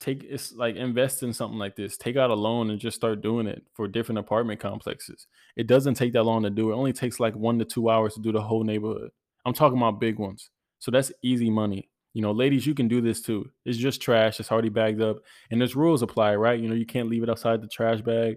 take 0.00 0.24
it's 0.24 0.52
like 0.52 0.76
invest 0.76 1.22
in 1.22 1.32
something 1.32 1.58
like 1.58 1.76
this. 1.76 1.96
Take 1.96 2.16
out 2.16 2.30
a 2.30 2.34
loan 2.34 2.70
and 2.70 2.80
just 2.80 2.96
start 2.96 3.22
doing 3.22 3.46
it 3.46 3.62
for 3.74 3.88
different 3.88 4.18
apartment 4.18 4.60
complexes. 4.60 5.26
It 5.56 5.66
doesn't 5.66 5.94
take 5.94 6.12
that 6.14 6.24
long 6.24 6.42
to 6.42 6.50
do. 6.50 6.72
It 6.72 6.74
only 6.74 6.92
takes 6.92 7.20
like 7.20 7.34
1 7.34 7.58
to 7.60 7.64
2 7.64 7.88
hours 7.90 8.14
to 8.14 8.20
do 8.20 8.32
the 8.32 8.42
whole 8.42 8.64
neighborhood. 8.64 9.10
I'm 9.46 9.54
talking 9.54 9.78
about 9.78 10.00
big 10.00 10.18
ones. 10.18 10.50
So 10.80 10.90
that's 10.90 11.12
easy 11.22 11.48
money. 11.50 11.88
You 12.14 12.22
know, 12.22 12.32
ladies, 12.32 12.66
you 12.66 12.74
can 12.74 12.88
do 12.88 13.00
this 13.02 13.20
too. 13.20 13.50
It's 13.66 13.78
just 13.78 14.00
trash. 14.00 14.40
It's 14.40 14.50
already 14.52 14.70
bagged 14.70 15.02
up, 15.02 15.18
and 15.50 15.60
there's 15.60 15.76
rules 15.76 16.02
apply, 16.02 16.36
right? 16.36 16.58
You 16.58 16.68
know, 16.68 16.74
you 16.74 16.86
can't 16.86 17.10
leave 17.10 17.22
it 17.24 17.30
outside 17.30 17.60
the 17.60 17.68
trash 17.68 18.00
bag. 18.00 18.36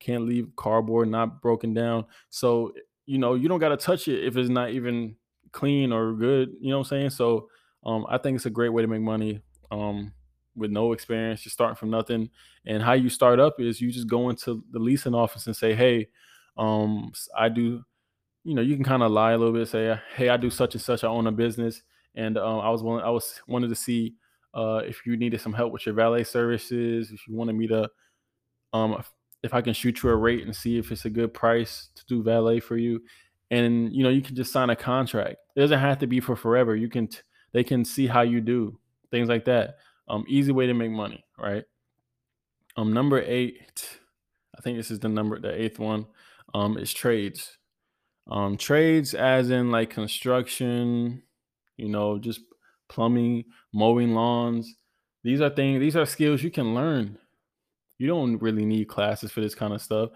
Can't 0.00 0.26
leave 0.26 0.48
cardboard 0.56 1.08
not 1.08 1.40
broken 1.42 1.74
down. 1.74 2.04
So 2.30 2.72
you 3.06 3.18
know, 3.18 3.34
you 3.34 3.48
don't 3.48 3.60
got 3.60 3.70
to 3.70 3.76
touch 3.76 4.08
it 4.08 4.24
if 4.24 4.36
it's 4.36 4.50
not 4.50 4.70
even 4.70 5.16
clean 5.52 5.92
or 5.92 6.12
good. 6.12 6.50
You 6.60 6.70
know 6.70 6.78
what 6.78 6.86
I'm 6.86 6.98
saying? 6.98 7.10
So 7.10 7.48
um, 7.84 8.04
I 8.08 8.18
think 8.18 8.36
it's 8.36 8.46
a 8.46 8.50
great 8.50 8.70
way 8.70 8.82
to 8.82 8.88
make 8.88 9.00
money 9.00 9.40
um, 9.70 10.12
with 10.56 10.70
no 10.70 10.92
experience. 10.92 11.44
You're 11.44 11.52
starting 11.52 11.76
from 11.76 11.90
nothing, 11.90 12.30
and 12.66 12.82
how 12.82 12.92
you 12.94 13.08
start 13.08 13.40
up 13.40 13.60
is 13.60 13.80
you 13.80 13.90
just 13.90 14.08
go 14.08 14.28
into 14.28 14.62
the 14.72 14.78
leasing 14.78 15.14
office 15.14 15.46
and 15.46 15.56
say, 15.56 15.74
"Hey, 15.74 16.08
um, 16.58 17.12
I 17.36 17.48
do." 17.48 17.82
You 18.44 18.54
know, 18.54 18.62
you 18.62 18.76
can 18.76 18.84
kind 18.84 19.02
of 19.02 19.10
lie 19.10 19.32
a 19.32 19.38
little 19.38 19.54
bit, 19.54 19.68
say, 19.68 19.98
"Hey, 20.16 20.28
I 20.28 20.36
do 20.36 20.50
such 20.50 20.74
and 20.74 20.82
such. 20.82 21.04
I 21.04 21.08
own 21.08 21.26
a 21.26 21.32
business." 21.32 21.82
And 22.16 22.38
um, 22.38 22.60
I 22.60 22.70
was 22.70 22.82
willing, 22.82 23.04
I 23.04 23.10
was 23.10 23.40
wanted 23.46 23.68
to 23.68 23.74
see 23.74 24.14
uh, 24.54 24.80
if 24.84 25.04
you 25.06 25.16
needed 25.16 25.40
some 25.40 25.52
help 25.52 25.72
with 25.72 25.86
your 25.86 25.94
valet 25.94 26.24
services, 26.24 27.10
if 27.12 27.28
you 27.28 27.36
wanted 27.36 27.54
me 27.54 27.66
to, 27.68 27.90
um, 28.72 29.02
if 29.42 29.52
I 29.52 29.60
can 29.60 29.74
shoot 29.74 30.02
you 30.02 30.10
a 30.10 30.16
rate 30.16 30.44
and 30.44 30.56
see 30.56 30.78
if 30.78 30.90
it's 30.90 31.04
a 31.04 31.10
good 31.10 31.34
price 31.34 31.90
to 31.94 32.04
do 32.06 32.22
valet 32.22 32.60
for 32.60 32.76
you, 32.76 33.02
and 33.50 33.92
you 33.92 34.02
know 34.02 34.08
you 34.08 34.22
can 34.22 34.34
just 34.34 34.52
sign 34.52 34.70
a 34.70 34.76
contract. 34.76 35.36
It 35.54 35.60
doesn't 35.60 35.78
have 35.78 35.98
to 35.98 36.06
be 36.06 36.20
for 36.20 36.36
forever. 36.36 36.74
You 36.74 36.88
can 36.88 37.08
t- 37.08 37.18
they 37.52 37.62
can 37.62 37.84
see 37.84 38.06
how 38.06 38.22
you 38.22 38.40
do 38.40 38.78
things 39.10 39.28
like 39.28 39.44
that. 39.44 39.76
Um, 40.08 40.24
easy 40.28 40.52
way 40.52 40.66
to 40.66 40.74
make 40.74 40.90
money, 40.90 41.24
right? 41.38 41.64
Um, 42.76 42.92
number 42.92 43.22
eight, 43.22 43.98
I 44.56 44.60
think 44.60 44.76
this 44.76 44.90
is 44.90 45.00
the 45.00 45.08
number, 45.08 45.40
the 45.40 45.60
eighth 45.60 45.78
one, 45.78 46.06
um, 46.54 46.76
is 46.76 46.92
trades. 46.92 47.58
Um, 48.28 48.56
trades 48.56 49.14
as 49.14 49.50
in 49.50 49.70
like 49.70 49.90
construction, 49.90 51.22
you 51.76 51.88
know, 51.88 52.18
just 52.18 52.40
plumbing, 52.88 53.44
mowing 53.72 54.14
lawns. 54.14 54.74
These 55.24 55.40
are 55.40 55.50
things, 55.50 55.80
these 55.80 55.96
are 55.96 56.06
skills 56.06 56.42
you 56.42 56.50
can 56.50 56.74
learn. 56.74 57.18
You 57.98 58.06
don't 58.06 58.38
really 58.38 58.64
need 58.64 58.88
classes 58.88 59.32
for 59.32 59.40
this 59.40 59.54
kind 59.54 59.72
of 59.72 59.82
stuff. 59.82 60.10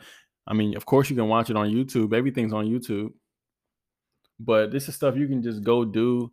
I 0.46 0.54
mean, 0.54 0.76
of 0.76 0.86
course, 0.86 1.10
you 1.10 1.16
can 1.16 1.28
watch 1.28 1.50
it 1.50 1.56
on 1.56 1.70
YouTube. 1.70 2.12
Everything's 2.12 2.52
on 2.52 2.66
YouTube. 2.66 3.12
But 4.38 4.72
this 4.72 4.88
is 4.88 4.94
stuff 4.94 5.16
you 5.16 5.28
can 5.28 5.42
just 5.42 5.62
go 5.62 5.84
do. 5.84 6.30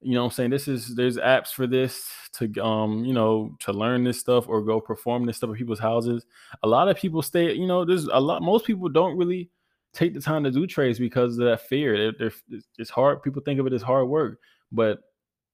You 0.00 0.14
know 0.14 0.24
I'm 0.24 0.30
saying? 0.30 0.50
This 0.50 0.68
is 0.68 0.94
there's 0.94 1.16
apps 1.16 1.48
for 1.48 1.66
this 1.66 2.08
to 2.34 2.52
um, 2.62 3.04
you 3.04 3.12
know, 3.12 3.56
to 3.60 3.72
learn 3.72 4.04
this 4.04 4.20
stuff 4.20 4.48
or 4.48 4.62
go 4.62 4.80
perform 4.80 5.26
this 5.26 5.38
stuff 5.38 5.50
at 5.50 5.56
people's 5.56 5.80
houses. 5.80 6.24
A 6.62 6.68
lot 6.68 6.88
of 6.88 6.96
people 6.96 7.20
stay, 7.20 7.52
you 7.52 7.66
know, 7.66 7.84
there's 7.84 8.04
a 8.04 8.20
lot 8.20 8.40
most 8.40 8.64
people 8.64 8.88
don't 8.88 9.16
really 9.16 9.50
take 9.92 10.14
the 10.14 10.20
time 10.20 10.44
to 10.44 10.52
do 10.52 10.66
trades 10.66 11.00
because 11.00 11.36
of 11.38 11.46
that 11.46 11.62
fear. 11.62 12.12
They're, 12.12 12.30
they're, 12.48 12.60
it's 12.78 12.90
hard. 12.90 13.22
People 13.22 13.42
think 13.42 13.58
of 13.58 13.66
it 13.66 13.72
as 13.72 13.82
hard 13.82 14.08
work. 14.08 14.38
But 14.72 15.00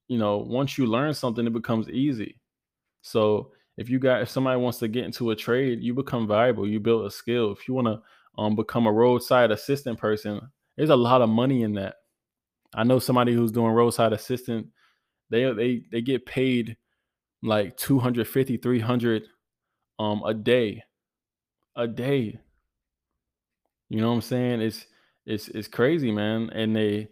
you 0.08 0.18
know, 0.18 0.38
once 0.38 0.76
you 0.76 0.86
learn 0.86 1.14
something, 1.14 1.46
it 1.46 1.52
becomes 1.52 1.88
easy. 1.88 2.38
So 3.02 3.52
if 3.76 3.90
you 3.90 3.98
got 3.98 4.22
if 4.22 4.28
somebody 4.28 4.60
wants 4.60 4.78
to 4.78 4.88
get 4.88 5.04
into 5.04 5.30
a 5.30 5.36
trade, 5.36 5.82
you 5.82 5.94
become 5.94 6.26
valuable. 6.26 6.68
You 6.68 6.80
build 6.80 7.06
a 7.06 7.10
skill. 7.10 7.52
If 7.52 7.66
you 7.66 7.74
want 7.74 7.86
to 7.88 8.02
um, 8.38 8.56
become 8.56 8.86
a 8.86 8.92
roadside 8.92 9.50
assistant 9.50 9.98
person, 9.98 10.40
there's 10.76 10.90
a 10.90 10.96
lot 10.96 11.22
of 11.22 11.28
money 11.28 11.62
in 11.62 11.74
that. 11.74 11.96
I 12.74 12.84
know 12.84 12.98
somebody 12.98 13.32
who's 13.32 13.52
doing 13.52 13.72
roadside 13.72 14.12
assistant. 14.12 14.68
They 15.30 15.50
they 15.52 15.82
they 15.90 16.02
get 16.02 16.26
paid 16.26 16.76
like 17.42 17.76
250, 17.76 18.56
300 18.56 19.22
um 19.98 20.22
a 20.24 20.34
day. 20.34 20.82
A 21.76 21.86
day. 21.86 22.38
You 23.88 24.00
know 24.00 24.08
what 24.08 24.14
I'm 24.14 24.20
saying? 24.22 24.60
It's 24.60 24.86
it's 25.26 25.48
it's 25.48 25.68
crazy, 25.68 26.10
man. 26.10 26.50
And 26.50 26.74
they 26.74 27.08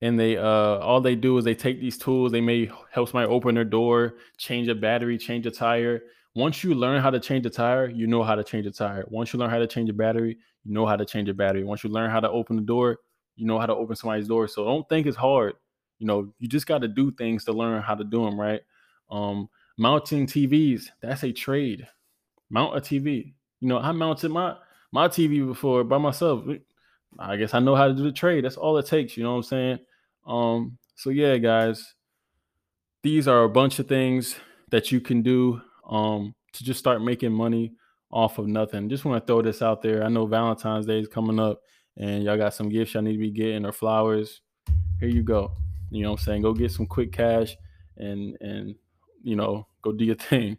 and 0.00 0.18
they 0.18 0.36
uh 0.36 0.78
all 0.78 1.00
they 1.00 1.16
do 1.16 1.36
is 1.38 1.44
they 1.44 1.54
take 1.54 1.80
these 1.80 1.98
tools 1.98 2.30
they 2.32 2.40
may 2.40 2.70
help 2.92 3.08
somebody 3.08 3.28
open 3.30 3.54
their 3.54 3.64
door 3.64 4.14
change 4.36 4.68
a 4.68 4.74
battery 4.74 5.18
change 5.18 5.46
a 5.46 5.50
tire. 5.50 6.02
Once 6.34 6.62
you 6.62 6.74
learn 6.74 7.02
how 7.02 7.10
to 7.10 7.18
change 7.18 7.44
a 7.46 7.50
tire 7.50 7.88
you 7.88 8.06
know 8.06 8.22
how 8.22 8.34
to 8.34 8.44
change 8.44 8.66
a 8.66 8.70
tire. 8.70 9.04
Once 9.08 9.32
you 9.32 9.38
learn 9.38 9.50
how 9.50 9.58
to 9.58 9.66
change 9.66 9.90
a 9.90 9.92
battery 9.92 10.38
you 10.64 10.72
know 10.72 10.86
how 10.86 10.96
to 10.96 11.04
change 11.04 11.28
a 11.28 11.34
battery. 11.34 11.64
Once 11.64 11.82
you 11.84 11.90
learn 11.90 12.10
how 12.10 12.20
to 12.20 12.30
open 12.30 12.56
the 12.56 12.62
door 12.62 12.98
you 13.36 13.46
know 13.46 13.58
how 13.58 13.66
to 13.66 13.74
open 13.74 13.96
somebody's 13.96 14.28
door. 14.28 14.48
So 14.48 14.64
don't 14.64 14.88
think 14.88 15.06
it's 15.06 15.16
hard. 15.16 15.54
You 15.98 16.06
know 16.06 16.32
you 16.38 16.48
just 16.48 16.66
got 16.66 16.78
to 16.82 16.88
do 16.88 17.10
things 17.12 17.44
to 17.46 17.52
learn 17.52 17.82
how 17.82 17.94
to 17.94 18.04
do 18.04 18.24
them 18.24 18.40
right? 18.40 18.60
Um 19.10 19.48
mounting 19.78 20.26
tvs 20.26 20.88
that's 21.00 21.24
a 21.24 21.32
trade. 21.32 21.86
Mount 22.50 22.76
a 22.76 22.80
tv 22.80 23.34
you 23.60 23.68
know 23.68 23.78
i 23.78 23.90
mounted 23.92 24.30
my 24.30 24.56
my 24.92 25.08
tv 25.08 25.46
before 25.46 25.82
by 25.84 25.98
myself. 25.98 26.44
I 27.18 27.36
guess 27.36 27.54
I 27.54 27.58
know 27.60 27.74
how 27.74 27.88
to 27.88 27.94
do 27.94 28.02
the 28.02 28.12
trade. 28.12 28.44
That's 28.44 28.56
all 28.56 28.76
it 28.78 28.86
takes. 28.86 29.16
You 29.16 29.24
know 29.24 29.30
what 29.30 29.38
I'm 29.38 29.42
saying? 29.44 29.78
Um, 30.28 30.78
so 30.94 31.10
yeah, 31.10 31.38
guys, 31.38 31.94
these 33.02 33.26
are 33.26 33.44
a 33.44 33.48
bunch 33.48 33.78
of 33.78 33.88
things 33.88 34.36
that 34.70 34.92
you 34.92 35.00
can 35.00 35.22
do 35.22 35.60
um, 35.88 36.34
to 36.52 36.64
just 36.64 36.78
start 36.78 37.02
making 37.02 37.32
money 37.32 37.72
off 38.10 38.38
of 38.38 38.46
nothing. 38.46 38.88
Just 38.88 39.04
want 39.04 39.20
to 39.20 39.26
throw 39.26 39.42
this 39.42 39.62
out 39.62 39.82
there. 39.82 40.04
I 40.04 40.08
know 40.08 40.26
Valentine's 40.26 40.86
Day 40.86 41.00
is 41.00 41.08
coming 41.08 41.40
up, 41.40 41.60
and 41.96 42.22
y'all 42.22 42.36
got 42.36 42.54
some 42.54 42.68
gifts 42.68 42.94
y'all 42.94 43.02
need 43.02 43.12
to 43.12 43.18
be 43.18 43.30
getting 43.30 43.64
or 43.64 43.72
flowers. 43.72 44.42
Here 45.00 45.08
you 45.08 45.22
go. 45.22 45.52
You 45.90 46.02
know 46.02 46.10
what 46.10 46.20
I'm 46.20 46.24
saying? 46.24 46.42
Go 46.42 46.52
get 46.52 46.72
some 46.72 46.86
quick 46.86 47.12
cash 47.12 47.56
and 47.96 48.36
and 48.40 48.74
you 49.22 49.36
know 49.36 49.66
go 49.82 49.92
do 49.92 50.04
your 50.04 50.14
thing. 50.30 50.58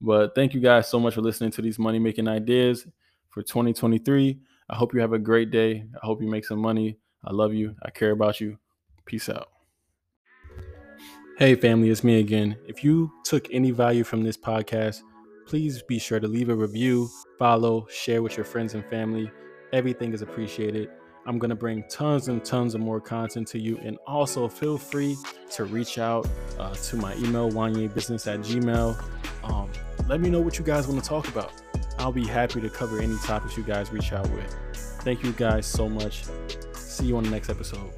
But 0.00 0.34
thank 0.34 0.54
you 0.54 0.60
guys 0.60 0.88
so 0.88 0.98
much 0.98 1.14
for 1.14 1.20
listening 1.20 1.50
to 1.52 1.62
these 1.62 1.78
money 1.78 1.98
making 1.98 2.26
ideas 2.26 2.86
for 3.28 3.42
2023. 3.42 4.40
I 4.70 4.76
hope 4.76 4.94
you 4.94 5.00
have 5.00 5.12
a 5.12 5.18
great 5.18 5.50
day. 5.50 5.84
I 6.02 6.06
hope 6.06 6.22
you 6.22 6.28
make 6.28 6.46
some 6.46 6.58
money. 6.58 6.98
I 7.24 7.32
love 7.32 7.52
you. 7.52 7.76
I 7.82 7.90
care 7.90 8.12
about 8.12 8.40
you. 8.40 8.56
Peace 9.04 9.28
out. 9.28 9.48
Hey, 11.38 11.54
family, 11.54 11.88
it's 11.88 12.04
me 12.04 12.20
again. 12.20 12.56
If 12.66 12.84
you 12.84 13.10
took 13.24 13.48
any 13.50 13.70
value 13.70 14.04
from 14.04 14.22
this 14.22 14.36
podcast, 14.36 15.00
please 15.46 15.82
be 15.82 15.98
sure 15.98 16.20
to 16.20 16.28
leave 16.28 16.50
a 16.50 16.54
review, 16.54 17.08
follow, 17.38 17.86
share 17.88 18.22
with 18.22 18.36
your 18.36 18.44
friends 18.44 18.74
and 18.74 18.84
family. 18.86 19.30
Everything 19.72 20.12
is 20.12 20.20
appreciated. 20.20 20.90
I'm 21.26 21.38
going 21.38 21.50
to 21.50 21.56
bring 21.56 21.84
tons 21.88 22.28
and 22.28 22.44
tons 22.44 22.74
of 22.74 22.80
more 22.80 23.00
content 23.00 23.46
to 23.48 23.58
you. 23.58 23.78
And 23.82 23.98
also 24.06 24.48
feel 24.48 24.78
free 24.78 25.16
to 25.52 25.64
reach 25.64 25.98
out 25.98 26.28
uh, 26.58 26.74
to 26.74 26.96
my 26.96 27.14
email, 27.16 27.50
wanyebusiness 27.50 28.32
at 28.32 28.40
gmail. 28.40 29.02
Um, 29.44 29.70
let 30.08 30.20
me 30.20 30.28
know 30.28 30.40
what 30.40 30.58
you 30.58 30.64
guys 30.64 30.86
want 30.86 31.02
to 31.02 31.08
talk 31.08 31.28
about. 31.28 31.52
I'll 31.98 32.12
be 32.12 32.26
happy 32.26 32.60
to 32.60 32.70
cover 32.70 33.00
any 33.00 33.16
topics 33.18 33.56
you 33.56 33.62
guys 33.62 33.92
reach 33.92 34.12
out 34.12 34.28
with. 34.30 34.56
Thank 35.02 35.22
you 35.22 35.32
guys 35.32 35.66
so 35.66 35.88
much. 35.88 36.24
See 36.74 37.06
you 37.06 37.16
on 37.16 37.24
the 37.24 37.30
next 37.30 37.48
episode. 37.48 37.90